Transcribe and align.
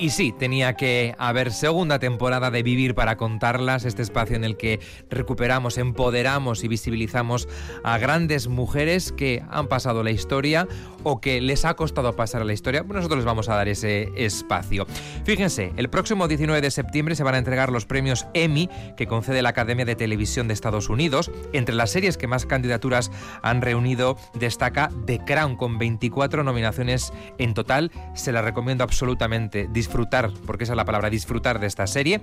Y 0.00 0.10
sí, 0.10 0.32
tenía 0.32 0.74
que 0.74 1.16
haber 1.18 1.52
segunda 1.52 1.98
temporada 1.98 2.52
de 2.52 2.62
Vivir 2.62 2.94
para 2.94 3.16
contarlas, 3.16 3.84
este 3.84 4.02
espacio 4.02 4.36
en 4.36 4.44
el 4.44 4.56
que 4.56 4.78
recuperamos, 5.10 5.76
empoderamos 5.76 6.62
y 6.62 6.68
visibilizamos 6.68 7.48
a 7.82 7.98
grandes 7.98 8.46
mujeres 8.46 9.10
que 9.10 9.42
han 9.50 9.66
pasado 9.66 10.04
la 10.04 10.12
historia 10.12 10.68
o 11.02 11.20
que 11.20 11.40
les 11.40 11.64
ha 11.64 11.74
costado 11.74 12.14
pasar 12.14 12.46
la 12.46 12.52
historia. 12.52 12.84
Nosotros 12.86 13.18
les 13.18 13.24
vamos 13.24 13.48
a 13.48 13.56
dar 13.56 13.66
ese 13.66 14.12
espacio. 14.14 14.86
Fíjense, 15.24 15.72
el 15.76 15.90
próximo 15.90 16.28
19 16.28 16.60
de 16.60 16.70
septiembre 16.70 17.16
se 17.16 17.24
van 17.24 17.34
a 17.34 17.38
entregar 17.38 17.72
los 17.72 17.84
premios 17.84 18.26
Emmy 18.34 18.68
que 18.96 19.08
concede 19.08 19.42
la 19.42 19.48
Academia 19.48 19.84
de 19.84 19.96
Televisión 19.96 20.46
de 20.46 20.54
Estados 20.54 20.90
Unidos. 20.90 21.30
Entre 21.52 21.74
las 21.74 21.90
series 21.90 22.16
que 22.16 22.28
más 22.28 22.46
candidaturas 22.46 23.10
han 23.42 23.62
reunido 23.62 24.16
destaca 24.34 24.90
The 25.06 25.24
Crown 25.24 25.56
con 25.56 25.78
24 25.78 26.44
nominaciones 26.44 27.12
en 27.38 27.54
total. 27.54 27.90
Se 28.14 28.30
la 28.30 28.42
recomiendo 28.42 28.84
absolutamente 28.84 29.66
disfrutar, 29.88 30.30
porque 30.44 30.64
esa 30.64 30.74
es 30.74 30.76
la 30.76 30.84
palabra, 30.84 31.08
disfrutar 31.08 31.58
de 31.60 31.66
esta 31.66 31.86
serie. 31.86 32.20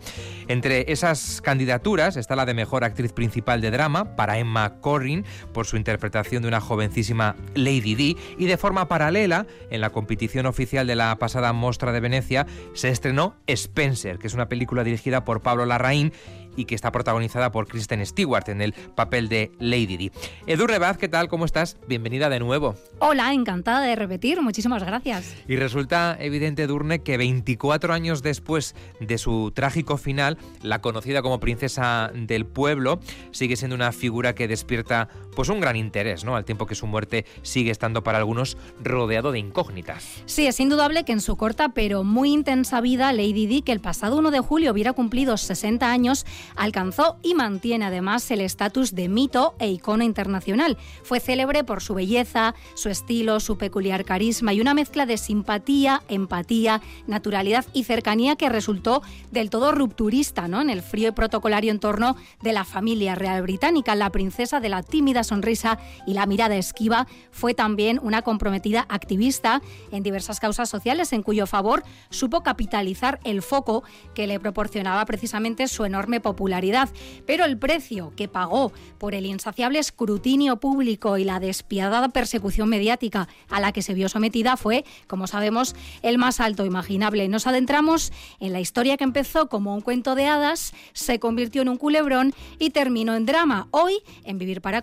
Entre 0.48 0.92
esas 0.92 1.42
candidaturas 1.42 2.16
está 2.16 2.36
la 2.36 2.46
de 2.46 2.54
mejor 2.54 2.84
actriz 2.84 3.12
principal 3.12 3.60
de 3.60 3.72
drama 3.72 4.16
para 4.16 4.38
Emma 4.38 4.76
Corrin 4.82 5.26
por 5.52 5.66
su 5.66 5.76
interpretación 5.76 6.44
de 6.44 6.48
una 6.48 6.62
jovencísima 6.62 7.36
Lady 7.56 7.96
D 7.96 8.16
y 8.38 8.46
de 8.46 8.58
forma 8.58 8.88
paralela, 8.88 9.48
en 9.72 9.82
la 9.82 9.90
competición 9.90 10.46
oficial 10.46 10.86
de 10.86 10.96
la 10.96 11.16
pasada 11.16 11.54
Mostra 11.54 11.92
de 11.92 12.02
Venecia, 12.02 12.46
se 12.76 12.90
estrenó 12.90 13.36
Spencer, 13.48 14.20
que 14.20 14.28
es 14.28 14.36
una 14.36 14.48
película 14.48 14.84
dirigida 14.84 15.26
por 15.26 15.42
Pablo 15.42 15.66
Larraín 15.66 16.14
y 16.56 16.66
que 16.66 16.76
está 16.76 16.92
protagonizada 16.92 17.52
por 17.52 17.68
Kristen 17.68 18.06
Stewart 18.06 18.48
en 18.50 18.62
el 18.62 18.74
papel 18.74 19.30
de 19.30 19.52
Lady 19.60 19.98
Di. 19.98 20.12
Edu 20.48 20.68
Rebaz, 20.68 20.98
¿qué 20.98 21.08
tal? 21.08 21.28
¿Cómo 21.28 21.46
estás? 21.46 21.78
Bienvenida 21.88 22.30
de 22.30 22.40
nuevo. 22.40 22.76
Hola, 23.00 23.34
encantada 23.34 23.82
de 23.82 23.96
repetir, 23.96 24.42
muchísimas 24.42 24.84
gracias. 24.84 25.36
Y 25.48 25.56
resulta 25.58 26.18
evidente, 26.20 26.64
Edurne, 26.64 27.00
que 27.00 27.18
24 27.18 27.94
años 27.94 28.24
después 28.24 28.76
de 29.00 29.18
su 29.18 29.52
trágico 29.54 29.98
final, 29.98 30.38
la 30.62 30.82
conocida 30.82 31.22
como 31.22 31.40
princesa 31.40 32.12
del 32.14 32.46
pueblo 32.46 33.00
sigue 33.32 33.56
siendo 33.56 33.76
una 33.76 33.92
figura 33.92 34.36
que 34.36 34.48
despierta 34.48 35.10
pues 35.36 35.50
un 35.50 35.60
gran 35.60 35.76
interés, 35.76 36.24
¿no? 36.24 36.36
Al 36.36 36.46
tiempo 36.46 36.66
que 36.66 36.76
su 36.76 36.88
muerte 36.88 37.26
sigue 37.42 37.72
estando 37.72 38.04
para 38.04 38.18
algunos 38.18 38.58
rodeado 38.82 39.32
de 39.32 39.40
incógnitas. 39.40 40.24
Sí, 40.26 40.48
es 40.48 40.60
indudable 40.60 41.04
que 41.04 41.12
en 41.12 41.22
su 41.22 41.36
corta 41.36 41.70
pero 41.70 42.04
muy 42.04 42.32
intensa 42.32 42.82
vida, 42.82 43.12
Lady 43.14 43.46
Di, 43.46 43.62
que 43.62 43.72
el 43.72 43.82
pasado 43.82 44.18
1 44.18 44.32
de 44.32 44.40
julio 44.40 44.72
hubiera 44.72 44.94
cumplido 44.94 45.38
60 45.38 45.92
años, 45.92 46.26
alcanzó 46.56 47.18
y 47.22 47.36
mantiene 47.36 47.86
además 47.86 48.30
el 48.32 48.42
estatus 48.42 48.96
de 48.96 49.10
mito 49.10 49.56
e 49.60 49.70
icono 49.70 50.04
internacional. 50.04 50.78
Fue 51.04 51.20
célebre 51.20 51.64
por 51.64 51.82
su 51.82 51.94
belleza, 51.94 52.56
su 52.74 52.90
estilo, 52.90 53.40
su 53.40 53.58
peculiar 53.58 54.06
carisma 54.06 54.54
y 54.54 54.62
una 54.62 54.74
mezcla 54.74 55.06
de 55.06 55.18
simpatía, 55.18 56.02
empatía, 56.08 56.82
naturalidad 57.08 57.66
y 57.74 57.84
cercanía 57.84 58.36
que 58.36 58.50
resultó 58.50 59.02
del 59.32 59.50
todo 59.50 59.72
rupturista 59.74 60.48
¿no? 60.48 60.62
en 60.62 60.70
el 60.70 60.82
frío 60.82 61.10
y 61.10 61.12
protocolario 61.12 61.72
entorno 61.72 62.16
de 62.42 62.54
la 62.54 62.64
familia 62.64 63.16
real 63.16 63.42
británica. 63.42 63.96
La 63.96 64.10
princesa 64.10 64.60
de 64.60 64.70
la 64.70 64.82
tímida 64.82 65.25
sonrisa 65.26 65.78
y 66.08 66.14
la 66.14 66.26
mirada 66.26 66.56
esquiva 66.56 67.08
fue 67.32 67.54
también 67.54 68.00
una 68.02 68.22
comprometida 68.22 68.86
activista 68.90 69.62
en 69.92 70.04
diversas 70.04 70.40
causas 70.40 70.70
sociales 70.70 71.12
en 71.14 71.24
cuyo 71.24 71.48
favor 71.48 71.84
supo 72.10 72.44
capitalizar 72.44 73.20
el 73.24 73.42
foco 73.42 73.84
que 74.14 74.28
le 74.28 74.40
proporcionaba 74.40 75.06
precisamente 75.06 75.68
su 75.68 75.86
enorme 75.86 76.20
popularidad 76.22 76.90
pero 77.26 77.46
el 77.46 77.58
precio 77.58 78.14
que 78.16 78.28
pagó 78.28 78.72
por 78.98 79.14
el 79.16 79.26
insaciable 79.26 79.80
escrutinio 79.80 80.58
público 80.58 81.18
y 81.18 81.24
la 81.24 81.40
despiadada 81.40 82.10
persecución 82.10 82.70
mediática 82.70 83.28
a 83.50 83.60
la 83.60 83.72
que 83.72 83.82
se 83.82 83.94
vio 83.94 84.10
sometida 84.10 84.58
fue, 84.58 84.86
como 85.08 85.28
sabemos, 85.28 85.76
el 86.02 86.18
más 86.18 86.40
alto 86.40 86.66
imaginable. 86.66 87.28
Nos 87.28 87.48
adentramos 87.48 88.12
en 88.40 88.54
la 88.54 88.60
historia 88.60 88.98
que 88.98 89.04
empezó 89.04 89.48
como 89.48 89.76
un 89.76 89.82
cuento 89.82 90.16
de 90.16 90.26
hadas, 90.28 90.74
se 90.94 91.20
convirtió 91.20 91.62
en 91.62 91.70
un 91.70 91.78
culebrón 91.78 92.34
y 92.60 92.70
terminó 92.70 93.16
en 93.16 93.26
drama. 93.26 93.68
Hoy, 93.72 94.00
en 94.24 94.38
Vivir 94.38 94.62
para 94.62 94.82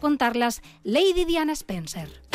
Lady 0.84 1.24
Diana 1.24 1.54
Spencer. 1.54 2.31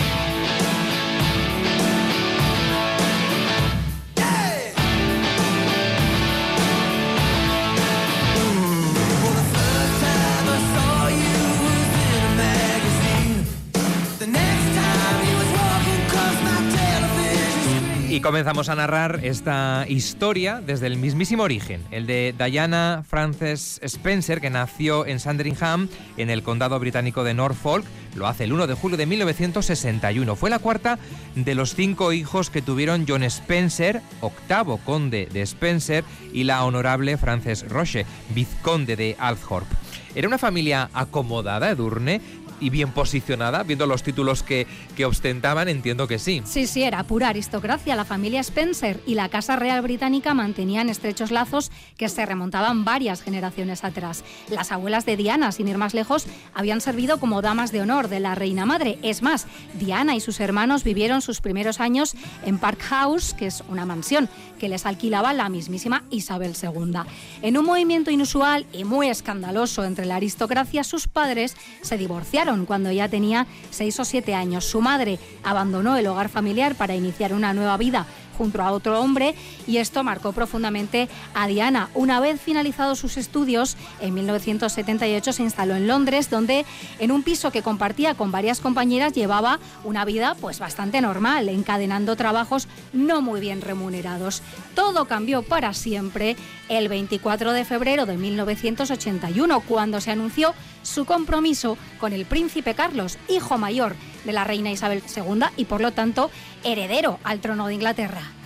Y 18.17 18.19
comenzamos 18.19 18.67
a 18.69 18.75
narrar 18.75 19.19
esta 19.22 19.85
historia 19.88 20.59
desde 20.59 20.88
el 20.88 20.97
mismísimo 20.97 21.44
origen, 21.44 21.83
el 21.91 22.07
de 22.07 22.33
Diana 22.35 23.03
Frances 23.07 23.79
Spencer, 23.83 24.41
que 24.41 24.50
nació 24.50 25.05
en 25.05 25.19
Sandringham, 25.19 25.88
en 26.17 26.31
el 26.31 26.41
condado 26.41 26.79
británico 26.79 27.23
de 27.23 27.35
Norfolk. 27.35 27.85
Lo 28.16 28.25
hace 28.25 28.45
el 28.45 28.53
1 28.53 28.66
de 28.66 28.73
julio 28.73 28.97
de 28.97 29.06
1961. 29.06 30.35
Fue 30.35 30.50
la 30.50 30.57
cuarta 30.57 30.97
de 31.35 31.53
los 31.53 31.75
cinco 31.75 32.11
hijos 32.11 32.50
que 32.50 32.63
tuvieron 32.63 33.06
John 33.07 33.22
Spencer, 33.22 34.01
octavo 34.22 34.77
conde 34.77 35.29
de 35.31 35.44
Spencer, 35.44 36.03
y 36.33 36.45
la 36.45 36.66
honorable 36.66 37.17
Frances 37.17 37.69
Roche, 37.69 38.07
vizconde 38.33 38.95
de 38.95 39.16
Althorp. 39.19 39.67
Era 40.16 40.27
una 40.27 40.39
familia 40.39 40.89
acomodada, 40.95 41.69
Edurne, 41.69 42.22
y 42.59 42.69
bien 42.69 42.91
posicionada, 42.91 43.63
viendo 43.63 43.85
los 43.85 44.03
títulos 44.03 44.44
que, 44.44 44.68
que 44.95 45.06
ostentaban, 45.06 45.68
entiendo 45.68 46.07
que 46.07 46.19
sí. 46.19 46.41
Sí, 46.45 46.68
sí, 46.68 46.84
era 46.84 47.03
pura 47.03 47.29
aristocracia. 47.29 47.95
La 47.95 48.06
familia 48.06 48.41
Spencer 48.41 49.00
y 49.06 49.16
la 49.16 49.29
Casa 49.29 49.56
Real 49.56 49.81
Británica 49.81 50.34
mantenían 50.34 50.90
estrechos 50.90 51.31
lazos 51.31 51.72
que 51.97 52.09
se 52.09 52.25
remontaban 52.25 52.85
varias 52.85 53.22
generaciones 53.22 53.84
atrás. 53.84 54.23
Las 54.50 54.72
abuelas 54.72 55.06
de 55.06 55.18
Diana, 55.18 55.51
sin 55.51 55.68
ir 55.68 55.78
más 55.78 55.94
lejos, 55.94 56.25
habían 56.53 56.81
servido 56.81 57.19
como 57.19 57.41
damas 57.41 57.72
de 57.72 57.81
honor 57.81 58.07
de 58.07 58.19
la 58.19 58.35
reina 58.35 58.66
madre. 58.66 58.97
Es 59.01 59.22
más, 59.22 59.47
Diana 59.74 60.16
y 60.16 60.19
sus 60.19 60.39
hermanos 60.39 60.84
vivieron 60.84 61.22
sus 61.22 61.41
primeros 61.41 61.79
años 61.79 62.16
en 62.45 62.57
Park 62.57 62.81
House, 62.81 63.34
que 63.34 63.47
es 63.47 63.63
una 63.69 63.85
mansión 63.85 64.29
que 64.59 64.69
les 64.69 64.85
alquilaba 64.85 65.34
la 65.34 65.50
mismísima 65.50 66.03
Isabel 66.09 66.53
II. 66.62 67.01
En 67.41 67.57
un 67.57 67.66
movimiento 67.66 68.12
inusual 68.12 68.66
y 68.74 68.84
muy 68.84 69.07
escandaloso 69.07 69.84
entre 69.84 70.06
la 70.06 70.16
aristocracia, 70.16 70.84
sus 70.84 71.07
padres 71.07 71.56
se 71.81 71.97
divorciaron 71.97 72.46
cuando 72.65 72.91
ya 72.91 73.09
tenía 73.09 73.45
seis 73.71 73.99
o 73.99 74.05
siete 74.05 74.33
años. 74.33 74.63
Su 74.63 74.79
madre 74.79 75.19
abandonó 75.43 75.97
el 75.97 76.07
hogar 76.07 76.29
familiar 76.29 76.75
para 76.75 76.95
iniciar 76.95 77.33
una 77.33 77.53
nueva 77.53 77.75
vida 77.75 78.05
junto 78.37 78.61
a 78.61 78.71
otro 78.71 79.01
hombre 79.01 79.35
y 79.65 79.77
esto 79.77 80.03
marcó 80.03 80.31
profundamente 80.31 81.09
a 81.33 81.47
Diana. 81.47 81.89
Una 81.93 82.19
vez 82.19 82.39
finalizados 82.39 82.99
sus 82.99 83.17
estudios, 83.17 83.75
en 83.99 84.13
1978 84.13 85.33
se 85.33 85.43
instaló 85.43 85.75
en 85.75 85.87
Londres, 85.87 86.29
donde 86.29 86.65
en 86.99 87.11
un 87.11 87.23
piso 87.23 87.51
que 87.51 87.63
compartía 87.63 88.13
con 88.15 88.31
varias 88.31 88.59
compañeras 88.59 89.13
llevaba 89.13 89.59
una 89.83 90.05
vida 90.05 90.35
pues 90.39 90.59
bastante 90.59 91.01
normal, 91.01 91.49
encadenando 91.49 92.15
trabajos 92.15 92.67
no 92.93 93.21
muy 93.21 93.41
bien 93.41 93.61
remunerados. 93.61 94.41
Todo 94.75 95.05
cambió 95.05 95.41
para 95.41 95.73
siempre 95.73 96.35
el 96.69 96.87
24 96.87 97.53
de 97.53 97.65
febrero 97.65 98.05
de 98.05 98.17
1981, 98.17 99.61
cuando 99.61 100.00
se 100.00 100.11
anunció 100.11 100.53
su 100.88 101.06
compromiso 101.06 101.78
con 102.00 102.13
el 102.13 102.25
príncipe 102.25 102.74
Carlos, 102.74 103.18
hijo 103.28 103.57
mayor 103.57 103.95
de 104.24 104.34
la 104.34 104.45
reina 104.45 104.72
Isabel 104.72 105.04
II 105.16 105.44
y 105.57 105.66
por 105.66 105.81
lo 105.81 105.92
tanto 105.92 106.31
heredero 106.63 107.19
al 107.24 107.39
trono 107.42 107.68
de 107.68 107.74
Inglaterra. 107.74 108.37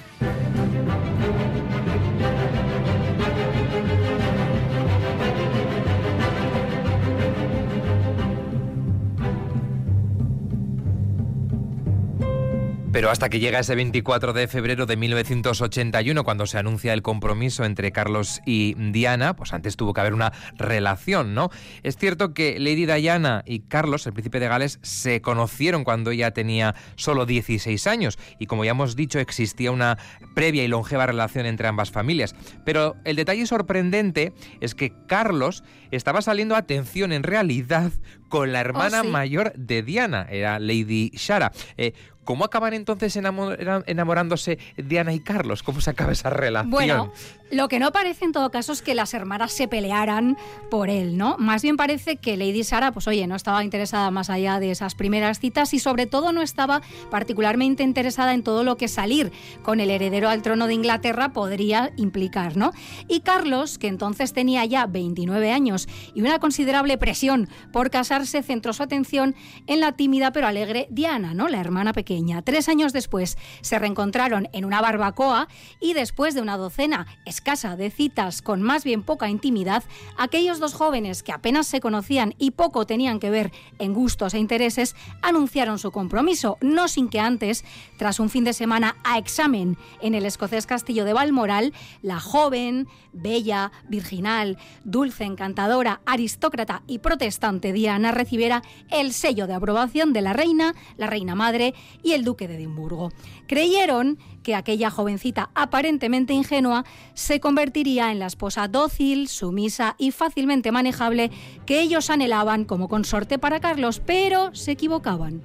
Pero 12.91 13.09
hasta 13.09 13.29
que 13.29 13.39
llega 13.39 13.59
ese 13.59 13.73
24 13.75 14.33
de 14.33 14.49
febrero 14.49 14.85
de 14.85 14.97
1981, 14.97 16.25
cuando 16.25 16.45
se 16.45 16.57
anuncia 16.57 16.91
el 16.91 17.01
compromiso 17.01 17.63
entre 17.63 17.93
Carlos 17.93 18.41
y 18.45 18.73
Diana, 18.91 19.33
pues 19.33 19.53
antes 19.53 19.77
tuvo 19.77 19.93
que 19.93 20.01
haber 20.01 20.13
una 20.13 20.33
relación, 20.57 21.33
¿no? 21.33 21.51
Es 21.83 21.95
cierto 21.95 22.33
que 22.33 22.59
Lady 22.59 22.85
Diana 22.85 23.43
y 23.45 23.61
Carlos, 23.61 24.05
el 24.07 24.13
príncipe 24.13 24.41
de 24.41 24.49
Gales, 24.49 24.79
se 24.81 25.21
conocieron 25.21 25.85
cuando 25.85 26.11
ella 26.11 26.31
tenía 26.31 26.75
solo 26.95 27.25
16 27.25 27.87
años 27.87 28.19
y 28.39 28.47
como 28.47 28.65
ya 28.65 28.71
hemos 28.71 28.97
dicho 28.97 29.19
existía 29.19 29.71
una 29.71 29.97
previa 30.35 30.63
y 30.65 30.67
longeva 30.67 31.05
relación 31.05 31.45
entre 31.45 31.69
ambas 31.69 31.91
familias. 31.91 32.35
Pero 32.65 32.97
el 33.05 33.15
detalle 33.15 33.45
sorprendente 33.45 34.33
es 34.59 34.75
que 34.75 34.91
Carlos 35.07 35.63
estaba 35.91 36.21
saliendo, 36.21 36.57
atención, 36.57 37.13
en 37.13 37.23
realidad 37.23 37.93
con 38.27 38.51
la 38.51 38.59
hermana 38.59 39.01
Oh, 39.01 39.03
sí. 39.03 39.09
mayor 39.09 39.53
de 39.55 39.81
Diana, 39.83 40.27
era 40.29 40.59
Lady 40.59 41.11
Shara. 41.15 41.51
Eh, 41.77 41.93
¿Cómo 42.23 42.45
acaban 42.45 42.73
entonces 42.73 43.15
enamorándose 43.15 44.59
Diana 44.77 45.13
y 45.13 45.19
Carlos? 45.19 45.63
¿Cómo 45.63 45.81
se 45.81 45.89
acaba 45.89 46.11
esa 46.11 46.29
relación? 46.29 46.69
Bueno, 46.69 47.11
lo 47.49 47.67
que 47.67 47.79
no 47.79 47.91
parece 47.91 48.25
en 48.25 48.31
todo 48.31 48.51
caso 48.51 48.73
es 48.73 48.83
que 48.83 48.93
las 48.93 49.13
hermanas 49.15 49.51
se 49.51 49.67
pelearan 49.67 50.37
por 50.69 50.89
él, 50.89 51.17
¿no? 51.17 51.35
Más 51.39 51.63
bien 51.63 51.77
parece 51.77 52.17
que 52.17 52.37
Lady 52.37 52.63
Sara, 52.63 52.91
pues 52.91 53.07
oye, 53.07 53.25
no 53.25 53.35
estaba 53.35 53.63
interesada 53.63 54.11
más 54.11 54.29
allá 54.29 54.59
de 54.59 54.69
esas 54.69 54.93
primeras 54.93 55.39
citas 55.39 55.73
y 55.73 55.79
sobre 55.79 56.05
todo 56.05 56.31
no 56.31 56.43
estaba 56.43 56.81
particularmente 57.09 57.81
interesada 57.81 58.33
en 58.35 58.43
todo 58.43 58.63
lo 58.63 58.77
que 58.77 58.87
salir 58.87 59.31
con 59.63 59.79
el 59.79 59.89
heredero 59.89 60.29
al 60.29 60.43
trono 60.43 60.67
de 60.67 60.75
Inglaterra 60.75 61.33
podría 61.33 61.91
implicar, 61.97 62.55
¿no? 62.55 62.71
Y 63.07 63.21
Carlos, 63.21 63.79
que 63.79 63.87
entonces 63.87 64.31
tenía 64.31 64.63
ya 64.65 64.85
29 64.85 65.51
años 65.51 65.89
y 66.13 66.21
una 66.21 66.37
considerable 66.39 66.99
presión 66.99 67.49
por 67.73 67.89
casarse, 67.89 68.43
centró 68.43 68.73
su 68.73 68.83
atención 68.83 69.35
en 69.65 69.79
la 69.79 69.93
tímida 69.93 70.31
pero 70.31 70.47
alegre 70.47 70.87
Diana, 70.91 71.33
¿no? 71.33 71.49
La 71.49 71.59
hermana 71.59 71.93
pequeña. 71.93 72.10
Tres 72.43 72.67
años 72.67 72.91
después 72.91 73.37
se 73.61 73.79
reencontraron 73.79 74.49
en 74.51 74.65
una 74.65 74.81
barbacoa 74.81 75.47
y 75.79 75.93
después 75.93 76.35
de 76.35 76.41
una 76.41 76.57
docena 76.57 77.07
escasa 77.25 77.77
de 77.77 77.89
citas 77.89 78.41
con 78.41 78.61
más 78.61 78.83
bien 78.83 79.01
poca 79.01 79.29
intimidad, 79.29 79.83
aquellos 80.17 80.59
dos 80.59 80.73
jóvenes 80.73 81.23
que 81.23 81.31
apenas 81.31 81.67
se 81.67 81.79
conocían 81.79 82.35
y 82.37 82.51
poco 82.51 82.85
tenían 82.85 83.19
que 83.19 83.29
ver 83.29 83.53
en 83.79 83.93
gustos 83.93 84.33
e 84.33 84.39
intereses 84.39 84.93
anunciaron 85.21 85.79
su 85.79 85.91
compromiso, 85.91 86.57
no 86.59 86.89
sin 86.89 87.07
que 87.07 87.21
antes, 87.21 87.63
tras 87.97 88.19
un 88.19 88.29
fin 88.29 88.43
de 88.43 88.51
semana 88.51 88.97
a 89.05 89.17
examen 89.17 89.77
en 90.01 90.13
el 90.13 90.25
escocés 90.25 90.65
castillo 90.65 91.05
de 91.05 91.13
Balmoral, 91.13 91.73
la 92.01 92.19
joven, 92.19 92.89
bella, 93.13 93.71
virginal, 93.87 94.57
dulce, 94.83 95.23
encantadora, 95.23 96.01
aristócrata 96.05 96.83
y 96.87 96.99
protestante 96.99 97.71
Diana 97.71 98.11
recibiera 98.11 98.63
el 98.89 99.13
sello 99.13 99.47
de 99.47 99.53
aprobación 99.53 100.11
de 100.11 100.21
la 100.21 100.33
reina, 100.33 100.75
la 100.97 101.07
reina 101.07 101.35
madre 101.35 101.73
y 102.03 102.13
el 102.13 102.23
duque 102.23 102.47
de 102.47 102.55
Edimburgo. 102.55 103.11
Creyeron 103.47 104.17
que 104.43 104.55
aquella 104.55 104.89
jovencita 104.89 105.49
aparentemente 105.55 106.33
ingenua 106.33 106.85
se 107.13 107.39
convertiría 107.39 108.11
en 108.11 108.19
la 108.19 108.27
esposa 108.27 108.67
dócil, 108.67 109.27
sumisa 109.27 109.95
y 109.97 110.11
fácilmente 110.11 110.71
manejable 110.71 111.31
que 111.65 111.81
ellos 111.81 112.09
anhelaban 112.09 112.65
como 112.65 112.87
consorte 112.87 113.39
para 113.39 113.59
Carlos, 113.59 114.01
pero 114.05 114.53
se 114.55 114.71
equivocaban. 114.71 115.41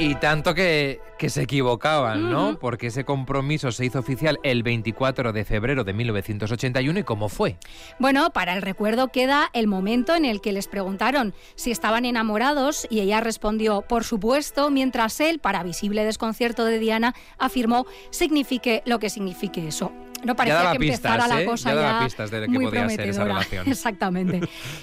Y 0.00 0.14
tanto 0.14 0.54
que, 0.54 1.00
que 1.18 1.28
se 1.28 1.42
equivocaban, 1.42 2.30
¿no? 2.30 2.56
Porque 2.60 2.86
ese 2.86 3.04
compromiso 3.04 3.72
se 3.72 3.84
hizo 3.84 3.98
oficial 3.98 4.38
el 4.44 4.62
24 4.62 5.32
de 5.32 5.44
febrero 5.44 5.82
de 5.82 5.92
1981 5.92 7.00
y 7.00 7.02
cómo 7.02 7.28
fue. 7.28 7.56
Bueno, 7.98 8.30
para 8.30 8.54
el 8.54 8.62
recuerdo 8.62 9.08
queda 9.08 9.50
el 9.54 9.66
momento 9.66 10.14
en 10.14 10.24
el 10.24 10.40
que 10.40 10.52
les 10.52 10.68
preguntaron 10.68 11.34
si 11.56 11.72
estaban 11.72 12.04
enamorados 12.04 12.86
y 12.88 13.00
ella 13.00 13.20
respondió, 13.20 13.82
por 13.82 14.04
supuesto, 14.04 14.70
mientras 14.70 15.18
él, 15.18 15.40
para 15.40 15.64
visible 15.64 16.04
desconcierto 16.04 16.64
de 16.64 16.78
Diana, 16.78 17.16
afirmó, 17.36 17.84
signifique 18.10 18.84
lo 18.86 19.00
que 19.00 19.10
signifique 19.10 19.66
eso. 19.66 19.90
No 20.24 20.36
parecía 20.36 20.72
que 20.72 20.78
pistas, 20.78 21.12
empezara 21.12 21.28
la 21.28 21.42
¿eh? 21.42 21.44
cosa 21.44 21.70
Ya 21.70 21.74
ya, 21.76 21.80
daba 21.80 22.04
pistas 22.04 22.30
de 22.30 22.40
que 22.42 22.48
muy 22.48 22.66
podía 22.66 22.88
ser 22.88 23.08
esa 23.08 23.24
relación. 23.24 23.68
Exactamente. 23.68 24.40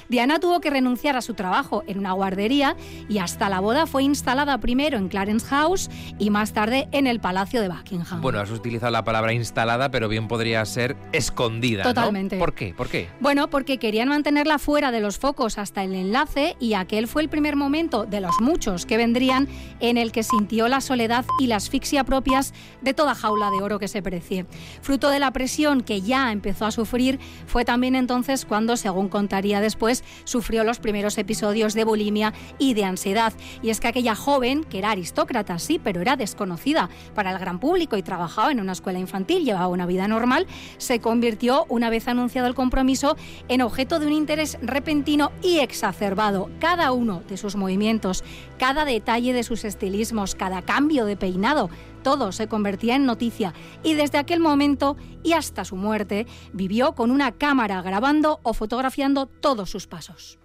Diana 0.09 0.39
tuvo 0.39 0.61
que 0.61 0.69
renunciar 0.69 1.15
a 1.15 1.21
su 1.21 1.33
trabajo 1.33 1.83
en 1.87 1.99
una 1.99 2.13
guardería 2.13 2.75
y 3.09 3.19
hasta 3.19 3.49
la 3.49 3.59
boda 3.59 3.85
fue 3.85 4.03
instalada 4.03 4.57
primero 4.59 4.97
en 4.97 5.09
Clarence 5.09 5.45
House 5.47 5.89
y 6.19 6.29
más 6.29 6.53
tarde 6.53 6.87
en 6.91 7.07
el 7.07 7.19
Palacio 7.19 7.61
de 7.61 7.69
Buckingham. 7.69 8.21
Bueno, 8.21 8.39
has 8.39 8.51
utilizado 8.51 8.91
la 8.91 9.03
palabra 9.03 9.33
instalada, 9.33 9.91
pero 9.91 10.07
bien 10.07 10.27
podría 10.27 10.65
ser 10.65 10.95
escondida. 11.11 11.83
¿no? 11.83 11.89
Totalmente. 11.89 12.37
¿Por 12.37 12.53
qué? 12.53 12.73
¿Por 12.73 12.89
qué? 12.89 13.09
Bueno, 13.19 13.49
porque 13.49 13.77
querían 13.77 14.09
mantenerla 14.09 14.59
fuera 14.59 14.91
de 14.91 14.99
los 14.99 15.17
focos 15.17 15.57
hasta 15.57 15.83
el 15.83 15.93
enlace 15.93 16.55
y 16.59 16.73
aquel 16.73 17.07
fue 17.07 17.21
el 17.21 17.29
primer 17.29 17.55
momento 17.55 18.05
de 18.05 18.21
los 18.21 18.39
muchos 18.39 18.85
que 18.85 18.97
vendrían 18.97 19.47
en 19.79 19.97
el 19.97 20.11
que 20.11 20.23
sintió 20.23 20.67
la 20.67 20.81
soledad 20.81 21.25
y 21.39 21.47
la 21.47 21.57
asfixia 21.57 22.03
propias 22.03 22.53
de 22.81 22.93
toda 22.93 23.15
jaula 23.15 23.49
de 23.51 23.63
oro 23.63 23.79
que 23.79 23.87
se 23.87 24.01
precie. 24.01 24.45
Fruto 24.81 25.09
de 25.09 25.19
la 25.19 25.24
presión 25.31 25.81
que 25.81 26.01
ya 26.01 26.31
empezó 26.31 26.65
a 26.65 26.71
sufrir, 26.71 27.19
fue 27.47 27.65
también 27.65 27.95
entonces 27.95 28.45
cuando, 28.45 28.77
según 28.77 29.09
contaría 29.09 29.61
después, 29.61 30.03
sufrió 30.23 30.63
los 30.63 30.79
primeros 30.79 31.17
episodios 31.17 31.73
de 31.73 31.83
bulimia 31.83 32.33
y 32.57 32.73
de 32.73 32.85
ansiedad. 32.85 33.33
Y 33.61 33.69
es 33.69 33.79
que 33.79 33.87
aquella 33.87 34.15
joven, 34.15 34.63
que 34.63 34.79
era 34.79 34.91
aristócrata, 34.91 35.59
sí, 35.59 35.79
pero 35.83 36.01
era 36.01 36.15
desconocida 36.15 36.89
para 37.13 37.31
el 37.31 37.39
gran 37.39 37.59
público 37.59 37.97
y 37.97 38.03
trabajaba 38.03 38.51
en 38.51 38.59
una 38.59 38.73
escuela 38.73 38.99
infantil, 38.99 39.45
llevaba 39.45 39.67
una 39.67 39.85
vida 39.85 40.07
normal, 40.07 40.47
se 40.77 40.99
convirtió, 40.99 41.65
una 41.69 41.89
vez 41.89 42.07
anunciado 42.07 42.47
el 42.47 42.55
compromiso, 42.55 43.17
en 43.47 43.61
objeto 43.61 43.99
de 43.99 44.07
un 44.07 44.13
interés 44.13 44.57
repentino 44.61 45.31
y 45.41 45.59
exacerbado. 45.59 46.49
Cada 46.59 46.91
uno 46.91 47.23
de 47.27 47.37
sus 47.37 47.55
movimientos, 47.55 48.23
cada 48.57 48.85
detalle 48.85 49.33
de 49.33 49.43
sus 49.43 49.65
estilismos, 49.65 50.35
cada 50.35 50.61
cambio 50.61 51.05
de 51.05 51.17
peinado, 51.17 51.69
todo 52.05 52.31
se 52.31 52.47
convertía 52.47 52.95
en 52.95 53.07
noticia 53.07 53.55
y 53.81 53.95
desde 53.95 54.19
aquel 54.19 54.39
momento 54.39 54.95
y 55.23 55.33
hasta 55.33 55.65
su 55.65 55.75
muerte 55.75 56.27
vivió 56.53 56.93
con 56.93 57.09
una 57.09 57.31
cámara 57.31 57.81
grabando 57.81 58.39
o 58.43 58.53
fotografiando 58.53 59.25
todos 59.25 59.71
sus 59.71 59.87
pasos. 59.87 60.37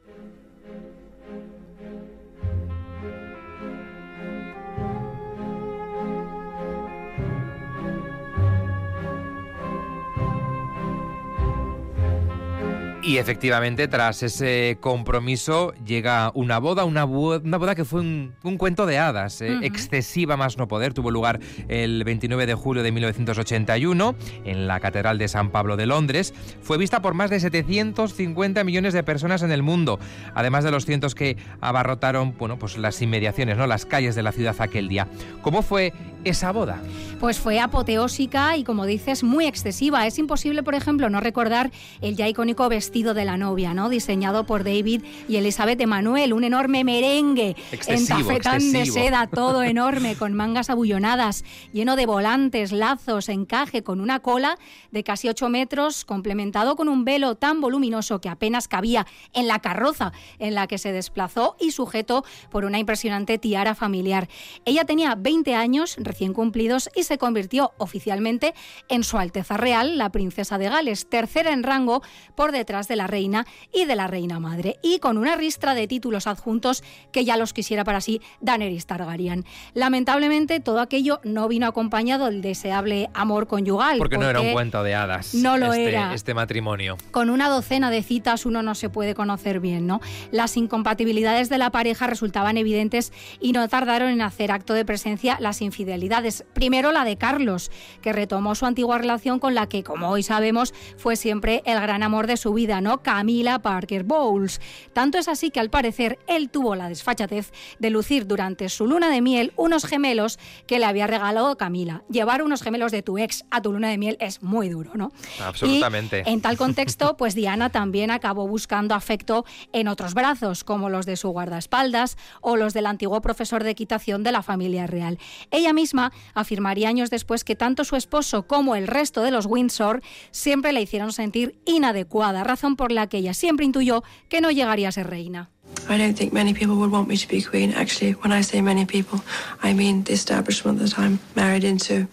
Y 13.11 13.19
efectivamente, 13.19 13.89
tras 13.89 14.23
ese 14.23 14.79
compromiso, 14.81 15.73
llega 15.85 16.31
una 16.33 16.61
boda, 16.61 16.85
una, 16.85 17.05
bu- 17.05 17.43
una 17.45 17.57
boda 17.59 17.75
que 17.75 17.85
fue 17.85 18.03
un, 18.03 18.35
un 18.45 18.57
cuento 18.57 18.87
de 18.87 18.99
hadas, 18.99 19.41
eh, 19.43 19.59
excesiva 19.63 20.37
más 20.37 20.57
no 20.59 20.69
poder. 20.69 20.95
Tuvo 20.95 21.11
lugar 21.11 21.41
el 21.67 22.05
29 22.05 22.47
de 22.47 22.55
julio 22.55 22.85
de 22.85 22.93
1981 22.93 24.15
en 24.45 24.69
la 24.69 24.79
Catedral 24.79 25.19
de 25.19 25.27
San 25.27 25.51
Pablo 25.51 25.77
de 25.77 25.87
Londres. 25.87 26.33
Fue 26.63 26.79
vista 26.79 27.03
por 27.03 27.15
más 27.15 27.31
de 27.31 27.41
750 27.41 28.63
millones 28.63 28.95
de 28.95 29.03
personas 29.03 29.43
en 29.43 29.51
el 29.51 29.65
mundo, 29.65 29.99
además 30.37 30.63
de 30.63 30.71
los 30.71 30.87
cientos 30.87 31.17
que 31.17 31.37
abarrotaron 31.61 32.37
bueno, 32.39 32.61
pues 32.61 32.79
las 32.79 33.03
inmediaciones, 33.03 33.57
¿no? 33.57 33.67
las 33.67 33.87
calles 33.87 34.15
de 34.15 34.23
la 34.23 34.31
ciudad 34.31 34.55
aquel 34.61 34.87
día. 34.89 35.09
¿Cómo 35.43 35.63
fue 35.63 35.93
esa 36.23 36.53
boda? 36.53 36.81
Pues 37.19 37.39
fue 37.41 37.59
apoteósica 37.59 38.57
y, 38.57 38.63
como 38.63 38.87
dices, 38.87 39.25
muy 39.25 39.47
excesiva. 39.47 40.07
Es 40.07 40.19
imposible, 40.19 40.63
por 40.63 40.75
ejemplo, 40.77 41.11
no 41.11 41.19
recordar 41.21 41.71
el 42.03 42.15
ya 42.15 42.29
icónico 42.29 42.69
vestido 42.69 43.00
de 43.01 43.25
la 43.25 43.39
novia, 43.39 43.73
¿no? 43.73 43.89
Diseñado 43.89 44.45
por 44.45 44.63
David 44.63 45.03
y 45.27 45.37
Elizabeth 45.37 45.81
Emanuel, 45.81 46.35
un 46.35 46.45
enorme 46.45 46.85
merengue 46.85 47.57
Excesivo, 47.73 48.19
en 48.19 48.27
tafetán 48.27 48.73
de 48.73 48.85
seda, 48.85 49.27
todo 49.27 49.63
enorme, 49.65 50.17
con 50.17 50.35
mangas 50.35 50.69
abullonadas, 50.69 51.45
lleno 51.73 51.97
de 51.97 52.05
volantes, 52.05 52.73
lazos, 52.73 53.31
encaje, 53.31 53.83
con 53.83 54.03
una 54.03 54.21
cola 54.21 54.59
de 54.91 55.03
casi 55.03 55.29
8 55.31 55.49
metros, 55.49 56.05
complementado 56.05 56.77
con 56.77 56.89
un 56.89 57.05
velo 57.07 57.37
tan 57.37 57.63
voluminoso 57.63 58.21
que 58.21 58.29
apenas 58.29 58.69
cabía 58.69 59.07
en 59.33 59.49
la 59.49 59.61
carroza 59.61 60.13
en 60.39 60.55
la 60.55 60.67
que 60.67 60.77
se 60.77 60.93
desplazó 60.93 61.57
y 61.59 61.71
sujeto 61.71 62.23
por 62.51 62.67
una 62.67 62.79
impresionante 62.79 63.39
tiara 63.39 63.75
familiar. 63.75 64.29
Ella 64.67 64.85
tenía 64.85 65.15
20 65.15 65.55
años 65.55 65.97
recién 65.99 66.35
cumplidos 66.35 66.91
y 66.95 67.05
se 67.05 67.17
convirtió 67.17 67.73
oficialmente 67.79 68.55
en 68.89 69.05
Su 69.05 69.17
Alteza 69.17 69.57
Real, 69.57 69.97
la 69.97 70.11
princesa 70.11 70.59
de 70.59 70.69
Gales, 70.69 71.09
tercera 71.09 71.53
en 71.53 71.63
rango 71.63 72.03
por 72.35 72.53
detrás 72.53 72.80
de 72.89 72.97
la 72.97 73.07
reina 73.07 73.47
y 73.73 73.85
de 73.85 73.97
la 73.97 74.07
reina 74.07 74.41
madre, 74.41 74.79
y 74.83 74.99
con 74.99 75.19
una 75.19 75.37
ristra 75.37 75.75
de 75.75 75.87
títulos 75.87 76.27
adjuntos 76.27 76.83
que 77.13 77.25
ya 77.25 77.37
los 77.37 77.53
quisiera 77.53 77.85
para 77.85 78.01
sí 78.01 78.21
Daenerys 78.41 78.87
Targaryen. 78.87 79.45
Lamentablemente, 79.75 80.61
todo 80.61 80.81
aquello 80.81 81.21
no 81.25 81.49
vino 81.49 81.67
acompañado 81.67 82.27
del 82.27 82.43
deseable 82.43 83.11
amor 83.15 83.47
conyugal. 83.47 83.99
Porque, 83.99 84.19
no 84.19 84.29
era 84.29 84.41
un 84.41 84.53
cuento 84.53 84.83
de 84.83 84.95
hadas. 84.95 85.35
No 85.35 85.57
lo 85.57 85.73
este, 85.73 85.89
era. 85.89 86.15
Este 86.15 86.35
matrimonio. 86.35 86.97
Con 87.11 87.31
una 87.31 87.49
docena 87.49 87.91
de 87.91 88.03
citas 88.03 88.47
uno 88.47 88.63
no 88.63 88.75
se 88.75 88.89
puede 88.89 89.15
conocer 89.15 89.61
bien, 89.61 89.87
¿no? 89.87 90.01
Las 90.31 90.57
incompatibilidades 90.57 91.49
de 91.49 91.59
la 91.59 91.71
pareja 91.71 92.07
resultaban 92.07 92.57
evidentes 92.57 93.13
y 93.41 93.53
no 93.53 93.69
tardaron 93.69 94.11
en 94.11 94.23
hacer 94.23 94.53
acto 94.53 94.75
de 94.75 94.85
presencia 94.85 95.37
las 95.41 95.63
infidelidades. 95.63 96.45
Primero 96.53 96.93
la 96.93 97.05
de 97.05 97.17
Carlos, 97.17 97.71
que 98.03 98.13
retomó 98.13 98.55
su 98.55 98.67
antigua 98.67 98.99
relación 98.99 99.39
con 99.39 99.55
la 99.55 99.69
que, 99.69 99.83
como 99.83 100.11
hoy 100.11 100.23
sabemos, 100.23 100.75
fue 100.97 101.17
siempre 101.17 101.63
el 101.67 101.81
gran 101.81 102.03
amor 102.03 102.27
de 102.27 102.37
su 102.37 102.53
vida, 102.53 102.70
¿no? 102.81 103.03
Camila 103.03 103.61
Parker 103.61 104.05
Bowles. 104.05 104.61
Tanto 104.93 105.19
es 105.19 105.29
así 105.29 105.51
que 105.51 105.61
al 105.61 105.71
parecer 105.71 106.19
él 106.27 106.51
tuvo 106.51 106.75
la 106.75 106.89
desfachatez 106.89 107.53
de 107.79 107.91
lucir 107.91 108.27
durante 108.27 108.69
su 108.69 108.87
luna 108.87 109.09
de 109.11 109.21
miel 109.23 109.53
unos 109.57 109.87
gemelos 109.87 110.39
que 110.67 110.79
le 110.79 110.85
había 110.85 111.07
regalado 111.07 111.57
Camila. 111.57 112.03
Llevar 112.11 112.43
unos 112.43 112.63
gemelos 112.63 112.93
de 112.93 113.03
tu 113.03 113.19
ex 113.19 113.45
a 113.51 113.63
tu 113.63 113.73
luna 113.73 113.89
de 113.89 113.99
miel 113.99 114.17
es 114.21 114.43
muy 114.43 114.69
duro, 114.69 114.93
¿no? 114.95 115.13
Absolutamente. 115.43 116.23
en 116.27 116.41
tal 116.41 116.57
contexto, 116.57 117.17
pues 117.19 117.35
Diana 117.35 117.71
también 117.71 118.11
acabó 118.11 118.47
buscando 118.47 118.95
afecto 118.95 119.45
en 119.73 119.89
otros 119.89 120.15
brazos, 120.15 120.65
como 120.65 120.91
los 120.91 121.07
de 121.07 121.17
su 121.17 121.31
guardaespaldas 121.31 122.19
o 122.43 122.57
los 122.57 122.75
del 122.75 122.87
antiguo 122.87 123.21
profesor 123.23 123.65
de 123.65 123.71
equitación 123.71 124.23
de 124.23 124.33
la 124.33 124.43
familia 124.43 124.87
real. 124.87 125.19
Ella 125.51 125.73
misma 125.73 126.13
afirmaría 126.35 126.91
años 126.91 127.11
después 127.11 127.45
que 127.45 127.57
tanto 127.57 127.85
su 127.85 127.97
esposo 127.97 128.47
como 128.47 128.75
el 128.77 128.87
resto 128.87 129.23
de 129.23 129.31
los 129.31 129.47
Windsor 129.47 130.03
siempre 130.31 130.73
la 130.73 130.81
hicieron 130.81 131.13
sentir 131.13 131.59
inadecuada, 131.65 132.45
razón 132.61 132.77
por 132.77 132.93
la 132.93 133.07
que 133.07 133.19
ella 133.19 133.33
siempre 133.33 133.65
intuyó 133.65 134.03
que 134.29 134.41
no 134.41 134.51
llegaría 134.51 134.89
a 134.89 134.93
ser 134.93 135.09
reina. 135.09 135.49
I 135.89 135.97
don't 135.97 136.15
think 136.15 136.33
many 136.33 136.53
people 136.53 136.77
would 136.77 136.91
want 136.91 137.09
me 137.09 137.17
to 137.17 137.29
be 137.29 137.43
queen. 137.43 137.73
Actually, 137.75 138.13
when 138.23 138.33
I 138.33 138.43
say 138.43 138.61
many 138.61 138.85
people, 138.85 139.21
I 139.63 139.73
mean 139.73 140.05
the 140.05 140.13
establishment 140.13 140.79
that 140.81 140.99
I'm 140.99 141.19
married 141.35 141.65
into, 141.65 142.07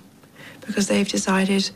because 0.65 0.87
they've 0.87 1.09
decided 1.09 1.71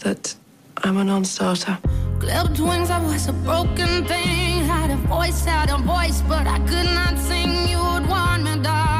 that 0.00 0.36
I'm 0.84 0.96
a 0.96 1.04
non-starter. 1.04 1.78
Clipped 2.20 2.60
wings, 2.60 2.90
I 2.90 3.00
was 3.02 3.28
a 3.28 3.32
broken 3.32 4.04
thing. 4.06 4.64
Had 4.64 4.90
a 4.90 4.96
voice, 5.08 5.44
had 5.44 5.70
a 5.70 5.78
voice, 5.78 6.22
but 6.28 6.46
I 6.46 6.58
could 6.60 6.86
not 6.94 7.18
sing. 7.18 7.68
You 7.68 7.78
would 7.78 8.08
want 8.08 8.44
me 8.44 8.62
down. 8.62 8.91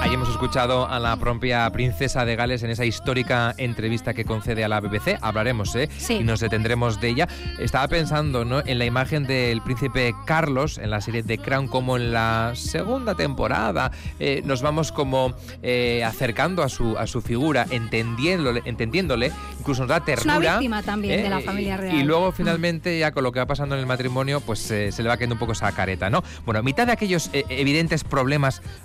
Ahí 0.00 0.14
hemos 0.14 0.28
escuchado 0.30 0.88
a 0.88 0.98
la 0.98 1.16
propia 1.16 1.70
princesa 1.70 2.24
de 2.24 2.34
Gales 2.34 2.62
en 2.64 2.70
esa 2.70 2.84
histórica 2.84 3.54
entrevista 3.56 4.14
que 4.14 4.24
concede 4.24 4.64
a 4.64 4.68
la 4.68 4.80
BBC. 4.80 5.16
Hablaremos, 5.20 5.74
¿eh? 5.76 5.88
Sí. 5.96 6.14
Y 6.14 6.24
nos 6.24 6.40
detendremos 6.40 7.00
de 7.00 7.08
ella. 7.08 7.28
Estaba 7.60 7.86
pensando, 7.88 8.44
¿no? 8.44 8.60
En 8.66 8.78
la 8.78 8.84
imagen 8.84 9.26
del 9.26 9.62
príncipe 9.62 10.12
Carlos 10.26 10.78
en 10.78 10.90
la 10.90 11.00
serie 11.00 11.22
The 11.22 11.38
Crown, 11.38 11.68
como 11.68 11.96
en 11.96 12.12
la 12.12 12.52
segunda 12.54 13.14
temporada. 13.14 13.92
eh, 14.18 14.42
nos 14.44 14.60
vamos 14.62 14.90
como 14.92 15.34
eh, 15.62 16.02
acercando 16.04 16.62
a 16.64 16.68
su, 16.68 16.96
a 16.98 17.06
su 17.06 17.20
figura, 17.22 17.66
entendiéndole, 17.70 18.62
entendiéndole. 18.64 19.30
Incluso 19.60 19.82
nos 19.82 19.88
da 19.88 19.98
Es 19.98 20.02
una 20.02 20.34
ternura. 20.34 20.52
víctima 20.58 20.82
también 20.82 21.22
de 21.22 21.28
la 21.30 21.40
y- 21.40 21.44
familia 21.44 21.76
real. 21.76 21.94
Y 21.96 22.02
luego 22.02 22.32
finalmente, 22.32 22.98
ya 22.98 23.12
con 23.12 23.22
lo 23.22 23.30
que 23.32 23.38
va 23.38 23.46
pasando 23.46 23.76
en 23.76 23.80
el 23.80 23.86
matrimonio, 23.86 24.40
pues 24.40 24.68
eh, 24.72 24.90
se 24.90 25.02
le 25.04 25.08
va 25.08 25.16
cayendo 25.16 25.36
un 25.36 25.38
poco 25.38 25.52
esa 25.52 25.70
careta, 25.72 26.10
¿no? 26.10 26.22
Bueno, 26.44 26.58
a 26.58 26.62
mitad 26.62 26.86
de 26.86 26.92
aquellos 26.92 27.30
eh, 27.32 27.44
evidentes 27.48 28.02
problemas 28.02 28.31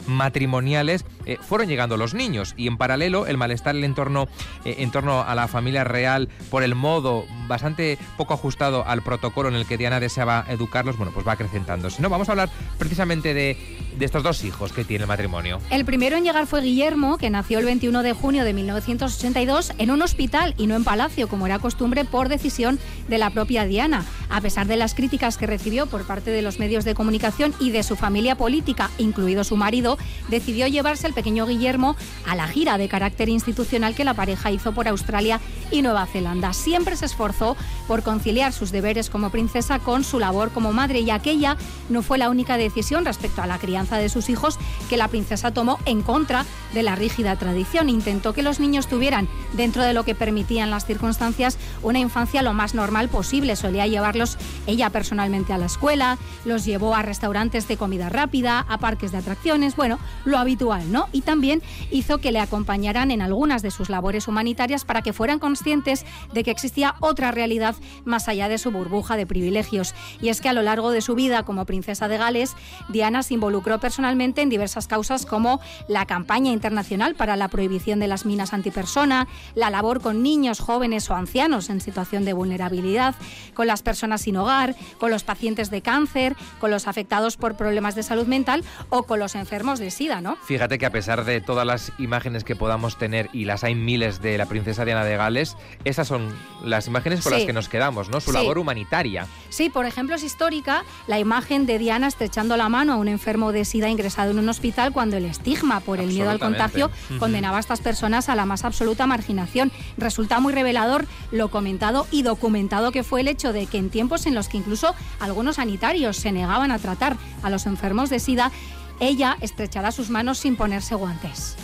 matrimoniales, 0.08 1.06
eh, 1.26 1.38
fueron 1.42 1.68
llegando 1.68 1.98
los 1.98 2.14
niños 2.14 2.54
y 2.58 2.68
en 2.68 2.78
paralelo 2.78 3.28
el 3.28 3.38
malestar 3.38 3.76
en 3.76 3.94
torno, 3.94 4.28
eh, 4.66 4.76
en 4.80 4.92
torno 4.92 5.22
a 5.22 5.36
la 5.36 5.48
familia 5.48 5.84
real 5.84 6.30
por 6.50 6.64
el 6.64 6.76
modo 6.76 7.26
bastante 7.48 7.98
poco 8.18 8.34
ajustado 8.34 8.86
al 8.86 9.02
protocolo 9.02 9.50
en 9.50 9.56
el 9.56 9.66
que 9.66 9.78
Diana 9.78 10.00
deseaba 10.00 10.46
educarlos, 10.48 10.98
bueno, 10.98 11.12
pues 11.14 11.28
va 11.28 11.34
acrecentándose. 11.34 12.02
¿no? 12.02 12.10
Vamos 12.10 12.30
a 12.30 12.32
hablar 12.32 12.50
precisamente 12.78 13.34
de, 13.34 13.58
de 13.98 14.06
estos 14.06 14.24
dos 14.24 14.44
hijos 14.44 14.72
que 14.72 14.84
tiene 14.84 15.04
el 15.04 15.08
matrimonio. 15.08 15.60
El 15.70 15.86
primero 15.86 16.18
en 16.18 16.24
llegar 16.24 16.48
fue 16.48 16.62
Guillermo, 16.62 17.18
que 17.18 17.30
nació 17.30 17.60
el 17.60 17.66
21 17.66 18.04
de 18.04 18.14
junio 18.14 18.44
de 18.44 18.54
1982 18.54 19.74
en 19.78 19.92
un 19.92 20.02
hospital 20.02 20.54
y 20.58 20.68
no 20.68 20.76
en 20.76 20.84
palacio, 20.84 21.28
como 21.28 21.46
era 21.46 21.60
costumbre 21.60 22.06
por 22.06 22.30
decisión 22.30 22.80
de 23.08 23.18
la 23.18 23.30
propia 23.30 23.66
Diana. 23.66 24.06
A 24.30 24.42
pesar 24.42 24.68
de 24.68 24.78
las 24.78 24.94
críticas 24.94 25.38
que 25.38 25.48
recibió 25.48 25.88
por 25.88 26.06
parte 26.06 26.32
de 26.32 26.42
los 26.42 26.60
medios 26.60 26.86
de 26.86 26.94
comunicación 26.94 27.54
y 27.60 27.72
de 27.72 27.84
su 27.84 27.96
familia 27.96 28.36
política, 28.36 28.92
incluido 28.98 29.44
su 29.44 29.56
marido, 29.56 29.98
decidió 30.30 30.68
llevarse 30.68 31.08
al 31.08 31.14
pequeño 31.14 31.46
Guillermo 31.46 31.96
a 32.26 32.36
la 32.36 32.48
gira 32.48 32.78
de 32.78 32.90
carácter 32.90 33.30
institucional 33.30 33.96
que 33.96 34.04
la 34.04 34.14
pareja 34.14 34.52
hizo 34.52 34.74
por 34.74 34.88
Australia 34.88 35.40
y 35.72 35.82
Nueva 35.82 36.06
Zelanda. 36.06 36.54
Siempre 36.54 36.96
se 36.96 37.06
esforzó 37.06 37.56
por 37.88 38.04
conciliar 38.04 38.54
sus 38.54 38.72
deberes 38.72 39.10
como 39.10 39.30
princesa 39.30 39.80
con 39.80 40.04
su 40.04 40.20
labor 40.20 40.52
como 40.52 40.74
madre 40.74 41.00
y 41.00 41.10
aquella 41.10 41.58
no 41.90 42.02
fue 42.02 42.18
la 42.18 42.30
única 42.30 42.58
decisión 42.58 43.06
respecto 43.06 43.42
a 43.42 43.48
la 43.48 43.58
crianza 43.58 43.87
de 43.96 44.10
sus 44.10 44.30
hijos 44.30 44.60
que 44.90 44.98
la 44.98 45.08
princesa 45.08 45.52
tomó 45.52 45.80
en 45.86 46.02
contra 46.02 46.46
de 46.74 46.84
la 46.84 46.96
rígida 46.96 47.38
tradición. 47.38 47.90
Intentó 47.90 48.34
que 48.34 48.44
los 48.44 48.60
niños 48.60 48.88
tuvieran, 48.88 49.30
dentro 49.54 49.84
de 49.84 49.94
lo 49.94 50.04
que 50.04 50.16
permitían 50.16 50.70
las 50.70 50.86
circunstancias, 50.86 51.58
una 51.82 52.00
infancia 52.00 52.42
lo 52.42 52.54
más 52.54 52.76
normal 52.76 53.08
posible. 53.08 53.56
Solía 53.56 53.88
llevarlos 53.88 54.38
ella 54.66 54.90
personalmente 54.90 55.54
a 55.54 55.58
la 55.58 55.68
escuela, 55.68 56.18
los 56.44 56.66
llevó 56.66 56.96
a 56.96 57.02
restaurantes 57.02 57.68
de 57.68 57.78
comida 57.78 58.10
rápida, 58.10 58.66
a 58.68 58.78
parques 58.80 59.12
de 59.12 59.20
atracciones, 59.20 59.76
bueno, 59.76 60.00
lo 60.26 60.38
habitual, 60.38 60.92
¿no? 60.92 61.08
Y 61.12 61.22
también 61.22 61.62
hizo 61.92 62.18
que 62.18 62.32
le 62.32 62.40
acompañaran 62.40 63.12
en 63.12 63.22
algunas 63.22 63.62
de 63.62 63.72
sus 63.72 63.90
labores 63.90 64.28
humanitarias 64.28 64.84
para 64.84 65.02
que 65.02 65.14
fueran 65.14 65.40
conscientes 65.40 66.06
de 66.34 66.44
que 66.44 66.52
existía 66.52 66.96
otra 67.00 67.32
realidad 67.32 67.76
más 68.04 68.28
allá 68.28 68.50
de 68.50 68.58
su 68.58 68.72
burbuja 68.72 69.16
de 69.16 69.26
privilegios. 69.26 69.94
Y 70.22 70.30
es 70.30 70.42
que 70.42 70.50
a 70.50 70.54
lo 70.54 70.62
largo 70.62 70.92
de 70.92 71.02
su 71.02 71.16
vida 71.16 71.44
como 71.44 71.66
princesa 71.66 72.08
de 72.08 72.18
Gales, 72.18 72.56
Diana 72.90 73.24
se 73.24 73.36
involucró 73.36 73.77
personalmente 73.80 74.42
en 74.42 74.50
diversas 74.50 74.88
causas 74.88 75.26
como 75.26 75.60
la 75.88 76.06
campaña 76.06 76.52
internacional 76.52 77.16
para 77.16 77.36
la 77.36 77.48
prohibición 77.48 78.00
de 78.00 78.08
las 78.08 78.26
minas 78.26 78.54
antipersona, 78.54 79.28
la 79.56 79.70
labor 79.70 80.02
con 80.02 80.24
niños, 80.24 80.60
jóvenes 80.60 81.10
o 81.10 81.16
ancianos 81.16 81.70
en 81.70 81.82
situación 81.82 82.26
de 82.26 82.34
vulnerabilidad, 82.34 83.16
con 83.54 83.68
las 83.68 83.82
personas 83.82 84.22
sin 84.22 84.38
hogar, 84.38 84.76
con 85.00 85.12
los 85.12 85.24
pacientes 85.24 85.70
de 85.70 85.82
cáncer, 85.82 86.36
con 86.60 86.72
los 86.72 86.88
afectados 86.88 87.38
por 87.38 87.56
problemas 87.56 87.96
de 87.96 88.04
salud 88.04 88.28
mental 88.28 88.64
o 88.90 89.04
con 89.04 89.20
los 89.20 89.36
enfermos 89.36 89.80
de 89.80 89.92
SIDA, 89.92 90.22
¿no? 90.22 90.36
Fíjate 90.44 90.78
que 90.78 90.86
a 90.86 90.92
pesar 90.92 91.26
de 91.26 91.42
todas 91.42 91.66
las 91.66 91.92
imágenes 92.00 92.44
que 92.44 92.56
podamos 92.56 92.98
tener, 92.98 93.30
y 93.34 93.46
las 93.46 93.64
hay 93.64 93.76
miles 93.76 94.22
de 94.22 94.38
la 94.38 94.46
princesa 94.46 94.86
Diana 94.86 95.04
de 95.04 95.18
Gales, 95.18 95.56
esas 95.84 96.08
son 96.08 96.34
las 96.64 96.88
imágenes 96.88 97.22
con 97.22 97.32
Sí. 97.34 97.38
las 97.40 97.46
que 97.48 97.54
nos 97.54 97.70
quedamos, 97.70 98.10
¿no? 98.10 98.20
Su 98.22 98.32
Sí. 98.32 98.38
labor 98.38 98.58
humanitaria. 98.58 99.28
Sí, 99.50 99.70
por 99.70 99.86
ejemplo, 99.86 100.16
es 100.16 100.24
histórica 100.24 100.84
la 101.08 101.20
imagen 101.20 101.66
de 101.66 101.80
Diana 101.80 102.08
estrechando 102.08 102.58
la 102.58 102.70
mano 102.70 102.94
a 102.94 102.96
un 102.98 103.08
enfermo 103.08 103.52
de 103.52 103.57
SIDA 103.66 103.90
ingresado 103.90 104.32
en 104.32 104.40
un 104.40 104.50
hospital 104.50 104.92
cuando 104.92 105.18
el 105.18 105.26
estigma 105.26 105.80
por 105.80 106.00
el 106.00 106.08
miedo 106.08 106.30
al 106.30 106.40
contagio 106.40 106.92
condenaba 107.20 107.58
a 107.58 107.60
estas 107.60 107.82
personas 107.82 108.30
a 108.30 108.36
la 108.36 108.46
más 108.46 108.66
absoluta 108.66 109.08
marginación. 109.08 109.72
Resulta 109.98 110.40
muy 110.40 110.54
revelador 110.54 111.06
lo 111.32 111.50
comentado 111.50 112.08
y 112.12 112.24
documentado 112.24 112.92
que 112.92 113.04
fue 113.04 113.22
el 113.22 113.28
hecho 113.28 113.54
de 113.54 113.66
que 113.66 113.78
en 113.78 113.90
tiempos 113.90 114.26
en 114.26 114.36
los 114.36 114.48
que 114.48 114.58
incluso 114.58 114.96
algunos 115.20 115.56
sanitarios 115.56 116.18
se 116.18 116.32
negaban 116.32 116.72
a 116.72 116.80
tratar 116.80 117.18
a 117.44 117.50
los 117.50 117.66
enfermos 117.66 118.10
de 118.10 118.20
SIDA, 118.20 118.52
ella 119.00 119.38
estrechará 119.42 119.92
sus 119.92 120.10
manos 120.10 120.38
sin 120.38 120.56
ponerse 120.56 120.96
guantes. 120.96 121.56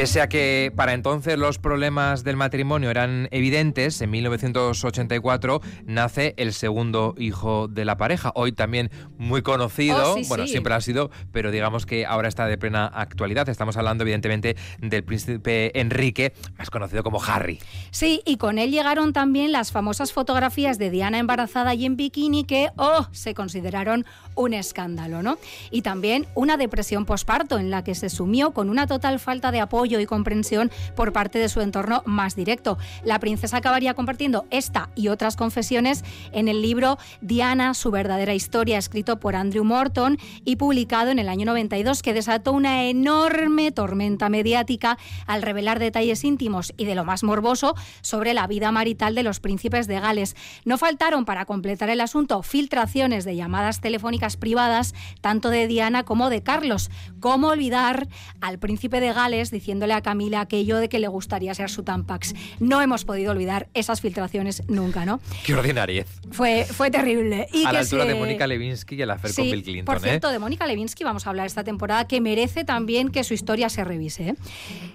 Pese 0.00 0.22
a 0.22 0.30
que 0.30 0.72
para 0.74 0.94
entonces 0.94 1.36
los 1.36 1.58
problemas 1.58 2.24
del 2.24 2.34
matrimonio 2.34 2.88
eran 2.88 3.28
evidentes, 3.32 4.00
en 4.00 4.08
1984 4.08 5.60
nace 5.84 6.32
el 6.38 6.54
segundo 6.54 7.14
hijo 7.18 7.68
de 7.68 7.84
la 7.84 7.98
pareja, 7.98 8.32
hoy 8.34 8.52
también 8.52 8.90
muy 9.18 9.42
conocido, 9.42 10.12
Oh, 10.12 10.14
sí, 10.14 10.22
bueno, 10.26 10.46
sí. 10.46 10.52
siempre 10.52 10.72
ha 10.72 10.80
sido, 10.80 11.10
pero 11.32 11.50
digamos 11.50 11.84
que 11.84 12.06
ahora 12.06 12.28
está 12.28 12.46
de 12.46 12.56
plena 12.56 12.86
actualidad. 12.86 13.50
Estamos 13.50 13.76
hablando 13.76 14.04
evidentemente 14.04 14.56
del 14.78 15.04
príncipe 15.04 15.78
Enrique, 15.78 16.32
más 16.56 16.70
conocido 16.70 17.02
como 17.02 17.22
Harry. 17.22 17.58
Sí, 17.90 18.22
y 18.24 18.38
con 18.38 18.56
él 18.58 18.70
llegaron 18.70 19.12
también 19.12 19.52
las 19.52 19.70
famosas 19.70 20.14
fotografías 20.14 20.78
de 20.78 20.88
Diana 20.88 21.18
embarazada 21.18 21.74
y 21.74 21.84
en 21.84 21.96
bikini 21.96 22.44
que, 22.44 22.70
oh, 22.78 23.06
se 23.12 23.34
consideraron 23.34 24.06
un 24.34 24.54
escándalo, 24.54 25.22
¿no? 25.22 25.36
Y 25.70 25.82
también 25.82 26.26
una 26.34 26.56
depresión 26.56 27.04
posparto 27.04 27.58
en 27.58 27.70
la 27.70 27.84
que 27.84 27.94
se 27.94 28.08
sumió 28.08 28.52
con 28.52 28.70
una 28.70 28.86
total 28.86 29.20
falta 29.20 29.52
de 29.52 29.60
apoyo 29.60 29.89
y 29.98 30.06
comprensión 30.06 30.70
por 30.94 31.12
parte 31.12 31.38
de 31.38 31.48
su 31.48 31.60
entorno 31.60 32.02
más 32.06 32.36
directo. 32.36 32.78
La 33.02 33.18
princesa 33.18 33.56
acabaría 33.56 33.94
compartiendo 33.94 34.44
esta 34.50 34.90
y 34.94 35.08
otras 35.08 35.36
confesiones 35.36 36.04
en 36.32 36.48
el 36.48 36.62
libro 36.62 36.98
Diana, 37.20 37.74
su 37.74 37.90
verdadera 37.90 38.34
historia, 38.34 38.78
escrito 38.78 39.18
por 39.18 39.34
Andrew 39.34 39.64
Morton 39.64 40.18
y 40.44 40.56
publicado 40.56 41.10
en 41.10 41.18
el 41.18 41.28
año 41.28 41.46
92, 41.46 42.02
que 42.02 42.12
desató 42.12 42.52
una 42.52 42.84
enorme 42.84 43.72
tormenta 43.72 44.28
mediática 44.28 44.98
al 45.26 45.42
revelar 45.42 45.78
detalles 45.78 46.24
íntimos 46.24 46.72
y 46.76 46.84
de 46.84 46.94
lo 46.94 47.04
más 47.04 47.22
morboso 47.22 47.74
sobre 48.02 48.34
la 48.34 48.46
vida 48.46 48.70
marital 48.72 49.14
de 49.14 49.22
los 49.22 49.40
príncipes 49.40 49.86
de 49.86 50.00
Gales. 50.00 50.36
No 50.64 50.78
faltaron 50.78 51.24
para 51.24 51.46
completar 51.46 51.90
el 51.90 52.00
asunto 52.00 52.42
filtraciones 52.42 53.24
de 53.24 53.36
llamadas 53.36 53.80
telefónicas 53.80 54.36
privadas, 54.36 54.94
tanto 55.20 55.50
de 55.50 55.66
Diana 55.66 56.04
como 56.04 56.30
de 56.30 56.42
Carlos. 56.42 56.90
¿Cómo 57.20 57.48
olvidar 57.48 58.08
al 58.40 58.58
príncipe 58.58 59.00
de 59.00 59.12
Gales 59.12 59.50
diciéndole 59.80 59.94
a 59.94 60.02
Camila 60.02 60.40
aquello 60.42 60.76
de 60.76 60.90
que 60.90 60.98
le 60.98 61.08
gustaría 61.08 61.54
ser 61.54 61.70
su 61.70 61.82
Tampax? 61.82 62.34
No 62.58 62.82
hemos 62.82 63.06
podido 63.06 63.32
olvidar 63.32 63.68
esas 63.72 64.02
filtraciones 64.02 64.62
nunca, 64.68 65.06
¿no? 65.06 65.20
Qué 65.44 65.54
ordinariez. 65.54 66.06
Fue, 66.30 66.66
fue 66.66 66.90
terrible. 66.90 67.48
Y 67.52 67.64
a 67.64 67.72
la 67.72 67.78
altura 67.78 68.04
de 68.04 68.14
Mónica 68.14 68.46
Levinsky 68.46 68.96
y 68.96 69.02
el 69.02 69.10
afer 69.10 69.34
con 69.34 69.44
Bill 69.44 69.62
Clinton. 69.62 69.84
Por 69.86 70.02
cierto, 70.02 70.30
de 70.30 70.38
Mónica 70.38 70.66
Levinsky 70.66 71.02
vamos 71.02 71.26
a 71.26 71.30
hablar 71.30 71.46
esta 71.46 71.64
temporada, 71.64 72.06
que 72.06 72.20
merece 72.20 72.64
también 72.64 73.08
que 73.08 73.24
su 73.24 73.32
historia 73.32 73.70
se 73.70 73.82
revise. 73.82 74.28
¿eh? 74.28 74.34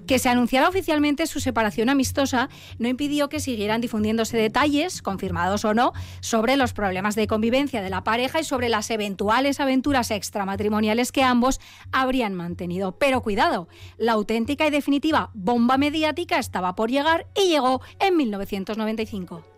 Que 0.05 0.19
se 0.19 0.29
anunciara 0.29 0.69
oficialmente 0.69 1.25
su 1.25 1.39
separación 1.39 1.89
amistosa 1.89 2.49
no 2.77 2.87
impidió 2.87 3.27
que 3.27 3.39
siguieran 3.39 3.81
difundiéndose 3.81 4.37
detalles, 4.37 5.01
confirmados 5.01 5.65
o 5.65 5.73
no, 5.73 5.93
sobre 6.19 6.57
los 6.57 6.73
problemas 6.73 7.15
de 7.15 7.25
convivencia 7.25 7.81
de 7.81 7.89
la 7.89 8.03
pareja 8.03 8.39
y 8.39 8.43
sobre 8.43 8.69
las 8.69 8.91
eventuales 8.91 9.59
aventuras 9.59 10.11
extramatrimoniales 10.11 11.11
que 11.11 11.23
ambos 11.23 11.59
habrían 11.91 12.35
mantenido. 12.35 12.97
Pero 12.99 13.21
cuidado, 13.21 13.67
la 13.97 14.11
auténtica 14.11 14.67
y 14.67 14.69
definitiva 14.75 15.31
bomba 15.33 15.77
mediática 15.77 16.37
estaba 16.37 16.75
por 16.75 16.91
llegar 16.91 17.27
y 17.35 17.49
llegó 17.49 17.81
en 17.99 18.17
1995. 18.17 19.54